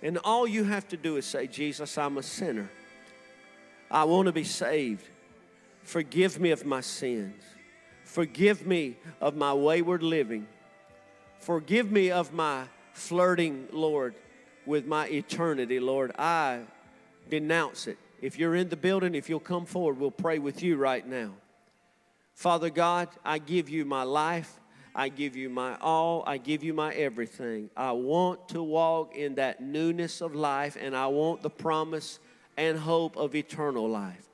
And 0.00 0.16
all 0.18 0.46
you 0.46 0.62
have 0.62 0.86
to 0.88 0.96
do 0.96 1.16
is 1.16 1.26
say, 1.26 1.48
Jesus, 1.48 1.98
I'm 1.98 2.18
a 2.18 2.22
sinner. 2.22 2.70
I 3.90 4.04
want 4.04 4.26
to 4.26 4.32
be 4.32 4.44
saved. 4.44 5.08
Forgive 5.82 6.38
me 6.38 6.50
of 6.50 6.66
my 6.66 6.80
sins. 6.80 7.42
Forgive 8.04 8.66
me 8.66 8.96
of 9.20 9.36
my 9.36 9.52
wayward 9.52 10.02
living. 10.02 10.46
Forgive 11.40 11.90
me 11.90 12.10
of 12.10 12.32
my 12.32 12.64
flirting, 12.92 13.68
Lord, 13.72 14.14
with 14.66 14.86
my 14.86 15.06
eternity, 15.08 15.80
Lord. 15.80 16.12
I 16.18 16.60
denounce 17.30 17.86
it. 17.86 17.98
If 18.20 18.38
you're 18.38 18.56
in 18.56 18.68
the 18.68 18.76
building, 18.76 19.14
if 19.14 19.28
you'll 19.28 19.40
come 19.40 19.64
forward, 19.64 19.98
we'll 19.98 20.10
pray 20.10 20.38
with 20.38 20.62
you 20.62 20.76
right 20.76 21.06
now. 21.06 21.34
Father 22.34 22.70
God, 22.70 23.08
I 23.24 23.38
give 23.38 23.68
you 23.68 23.84
my 23.84 24.02
life. 24.02 24.60
I 24.94 25.08
give 25.08 25.36
you 25.36 25.48
my 25.48 25.76
all. 25.80 26.24
I 26.26 26.38
give 26.38 26.64
you 26.64 26.74
my 26.74 26.92
everything. 26.92 27.70
I 27.76 27.92
want 27.92 28.48
to 28.50 28.62
walk 28.62 29.14
in 29.14 29.36
that 29.36 29.62
newness 29.62 30.20
of 30.20 30.34
life, 30.34 30.76
and 30.80 30.96
I 30.96 31.06
want 31.06 31.42
the 31.42 31.50
promise 31.50 32.18
and 32.58 32.76
hope 32.76 33.16
of 33.16 33.36
eternal 33.36 33.88
life. 33.88 34.28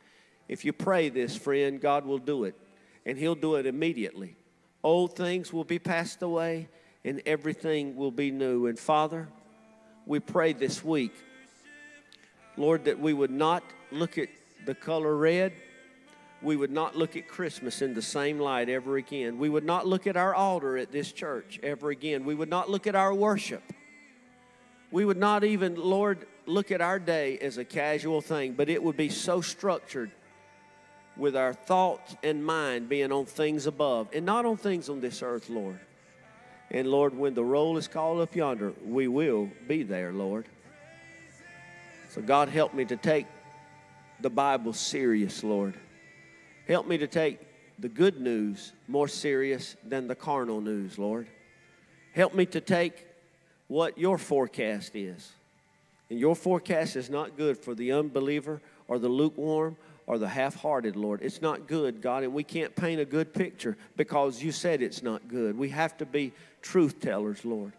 If 0.48 0.64
you 0.64 0.72
pray 0.72 1.10
this, 1.10 1.36
friend, 1.36 1.78
God 1.78 2.06
will 2.06 2.18
do 2.18 2.44
it, 2.44 2.58
and 3.04 3.18
He'll 3.18 3.34
do 3.34 3.56
it 3.56 3.66
immediately. 3.66 4.34
Old 4.82 5.14
things 5.14 5.52
will 5.52 5.64
be 5.64 5.78
passed 5.78 6.22
away, 6.22 6.68
and 7.04 7.20
everything 7.26 7.96
will 7.96 8.10
be 8.10 8.30
new. 8.30 8.66
And 8.66 8.78
Father, 8.78 9.28
we 10.06 10.20
pray 10.20 10.54
this 10.54 10.82
week, 10.82 11.12
Lord, 12.56 12.86
that 12.86 12.98
we 12.98 13.12
would 13.12 13.30
not 13.30 13.62
look 13.92 14.16
at 14.16 14.30
the 14.64 14.74
color 14.74 15.14
red. 15.14 15.52
We 16.40 16.56
would 16.56 16.70
not 16.70 16.96
look 16.96 17.16
at 17.16 17.28
Christmas 17.28 17.82
in 17.82 17.92
the 17.92 18.02
same 18.02 18.38
light 18.38 18.70
ever 18.70 18.96
again. 18.96 19.38
We 19.38 19.50
would 19.50 19.64
not 19.64 19.86
look 19.86 20.06
at 20.06 20.16
our 20.16 20.34
altar 20.34 20.78
at 20.78 20.92
this 20.92 21.12
church 21.12 21.60
ever 21.62 21.90
again. 21.90 22.24
We 22.24 22.34
would 22.34 22.50
not 22.50 22.70
look 22.70 22.86
at 22.86 22.94
our 22.94 23.12
worship. 23.12 23.62
We 24.90 25.04
would 25.04 25.18
not 25.18 25.44
even, 25.44 25.74
Lord, 25.74 26.26
look 26.46 26.70
at 26.70 26.80
our 26.80 26.98
day 26.98 27.38
as 27.38 27.58
a 27.58 27.64
casual 27.64 28.20
thing, 28.20 28.52
but 28.52 28.68
it 28.68 28.82
would 28.82 28.96
be 28.96 29.08
so 29.08 29.40
structured 29.40 30.10
with 31.16 31.36
our 31.36 31.52
thoughts 31.52 32.16
and 32.22 32.44
mind 32.44 32.88
being 32.88 33.12
on 33.12 33.24
things 33.24 33.66
above 33.66 34.08
and 34.12 34.26
not 34.26 34.44
on 34.44 34.56
things 34.56 34.88
on 34.88 35.00
this 35.00 35.22
earth, 35.22 35.48
Lord. 35.48 35.78
And 36.70 36.88
Lord, 36.88 37.16
when 37.16 37.34
the 37.34 37.44
roll 37.44 37.76
is 37.76 37.86
called 37.86 38.20
up 38.20 38.34
yonder, 38.34 38.72
we 38.84 39.06
will 39.06 39.50
be 39.68 39.82
there, 39.82 40.12
Lord. 40.12 40.46
So, 42.10 42.20
God, 42.20 42.48
help 42.48 42.74
me 42.74 42.84
to 42.86 42.96
take 42.96 43.26
the 44.20 44.30
Bible 44.30 44.72
serious, 44.72 45.44
Lord. 45.44 45.74
Help 46.66 46.86
me 46.86 46.98
to 46.98 47.06
take 47.06 47.40
the 47.78 47.88
good 47.88 48.20
news 48.20 48.72
more 48.88 49.08
serious 49.08 49.76
than 49.84 50.06
the 50.06 50.14
carnal 50.14 50.60
news, 50.60 50.98
Lord. 50.98 51.28
Help 52.12 52.34
me 52.34 52.46
to 52.46 52.60
take 52.60 53.06
what 53.66 53.98
your 53.98 54.18
forecast 54.18 54.94
is. 54.94 55.32
And 56.10 56.18
your 56.18 56.36
forecast 56.36 56.96
is 56.96 57.10
not 57.10 57.36
good 57.36 57.56
for 57.56 57.74
the 57.74 57.92
unbeliever 57.92 58.60
or 58.88 58.98
the 58.98 59.08
lukewarm 59.08 59.76
or 60.06 60.18
the 60.18 60.28
half 60.28 60.54
hearted, 60.56 60.96
Lord. 60.96 61.20
It's 61.22 61.40
not 61.40 61.66
good, 61.66 62.02
God, 62.02 62.24
and 62.24 62.34
we 62.34 62.44
can't 62.44 62.74
paint 62.76 63.00
a 63.00 63.04
good 63.04 63.32
picture 63.32 63.76
because 63.96 64.42
you 64.42 64.52
said 64.52 64.82
it's 64.82 65.02
not 65.02 65.28
good. 65.28 65.56
We 65.56 65.70
have 65.70 65.96
to 65.98 66.06
be 66.06 66.32
truth 66.60 67.00
tellers, 67.00 67.44
Lord. 67.44 67.72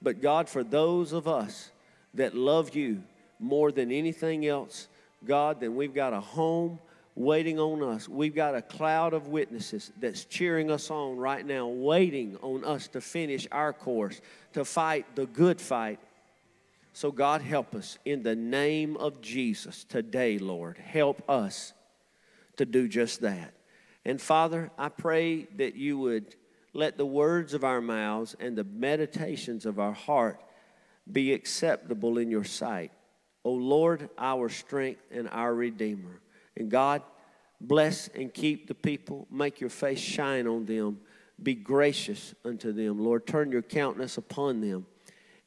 But 0.00 0.22
God, 0.22 0.48
for 0.48 0.62
those 0.62 1.12
of 1.12 1.26
us 1.26 1.70
that 2.14 2.34
love 2.34 2.74
you 2.74 3.02
more 3.38 3.72
than 3.72 3.90
anything 3.90 4.46
else, 4.46 4.88
God, 5.24 5.60
then 5.60 5.74
we've 5.76 5.94
got 5.94 6.12
a 6.12 6.20
home 6.20 6.78
waiting 7.14 7.58
on 7.58 7.82
us. 7.82 8.08
We've 8.08 8.34
got 8.34 8.54
a 8.54 8.62
cloud 8.62 9.12
of 9.12 9.28
witnesses 9.28 9.92
that's 10.00 10.24
cheering 10.24 10.70
us 10.70 10.90
on 10.90 11.16
right 11.16 11.44
now, 11.44 11.66
waiting 11.66 12.38
on 12.40 12.64
us 12.64 12.88
to 12.88 13.00
finish 13.00 13.46
our 13.52 13.72
course, 13.72 14.20
to 14.54 14.64
fight 14.64 15.04
the 15.16 15.26
good 15.26 15.60
fight. 15.60 15.98
So, 16.92 17.12
God, 17.12 17.42
help 17.42 17.74
us 17.74 17.98
in 18.04 18.22
the 18.22 18.34
name 18.34 18.96
of 18.96 19.20
Jesus 19.20 19.84
today, 19.84 20.38
Lord. 20.38 20.76
Help 20.78 21.28
us 21.28 21.72
to 22.56 22.66
do 22.66 22.88
just 22.88 23.20
that. 23.20 23.54
And 24.04 24.20
Father, 24.20 24.70
I 24.76 24.88
pray 24.88 25.44
that 25.56 25.76
you 25.76 25.98
would 25.98 26.34
let 26.72 26.96
the 26.96 27.06
words 27.06 27.54
of 27.54 27.64
our 27.64 27.80
mouths 27.80 28.34
and 28.40 28.56
the 28.56 28.64
meditations 28.64 29.66
of 29.66 29.78
our 29.78 29.92
heart 29.92 30.40
be 31.10 31.32
acceptable 31.32 32.18
in 32.18 32.30
your 32.30 32.44
sight. 32.44 32.92
O 33.44 33.52
Lord, 33.52 34.10
our 34.18 34.48
strength 34.48 35.00
and 35.10 35.28
our 35.30 35.54
Redeemer. 35.54 36.20
And 36.56 36.70
God, 36.70 37.02
bless 37.60 38.08
and 38.08 38.32
keep 38.32 38.66
the 38.66 38.74
people. 38.74 39.26
Make 39.30 39.60
your 39.60 39.70
face 39.70 40.00
shine 40.00 40.46
on 40.46 40.66
them. 40.66 41.00
Be 41.42 41.54
gracious 41.54 42.34
unto 42.44 42.72
them. 42.72 43.02
Lord, 43.02 43.26
turn 43.26 43.50
your 43.50 43.62
countenance 43.62 44.18
upon 44.18 44.60
them 44.60 44.86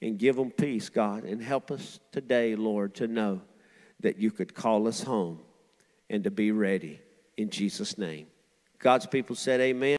and 0.04 0.20
give 0.20 0.36
them 0.36 0.52
peace, 0.52 0.90
God. 0.90 1.24
And 1.24 1.42
help 1.42 1.72
us 1.72 2.00
today, 2.12 2.56
Lord, 2.56 2.96
to 2.96 3.08
know 3.08 3.42
that 4.02 4.18
you 4.18 4.32
could 4.32 4.54
call 4.54 4.88
us 4.88 5.02
home 5.02 5.40
and 6.10 6.26
to 6.26 6.32
be 6.32 6.52
ready 6.52 7.00
in 7.38 7.50
Jesus' 7.50 7.98
name. 7.98 8.28
God's 8.80 9.06
people 9.06 9.36
said, 9.36 9.62
Amen. 9.62 9.92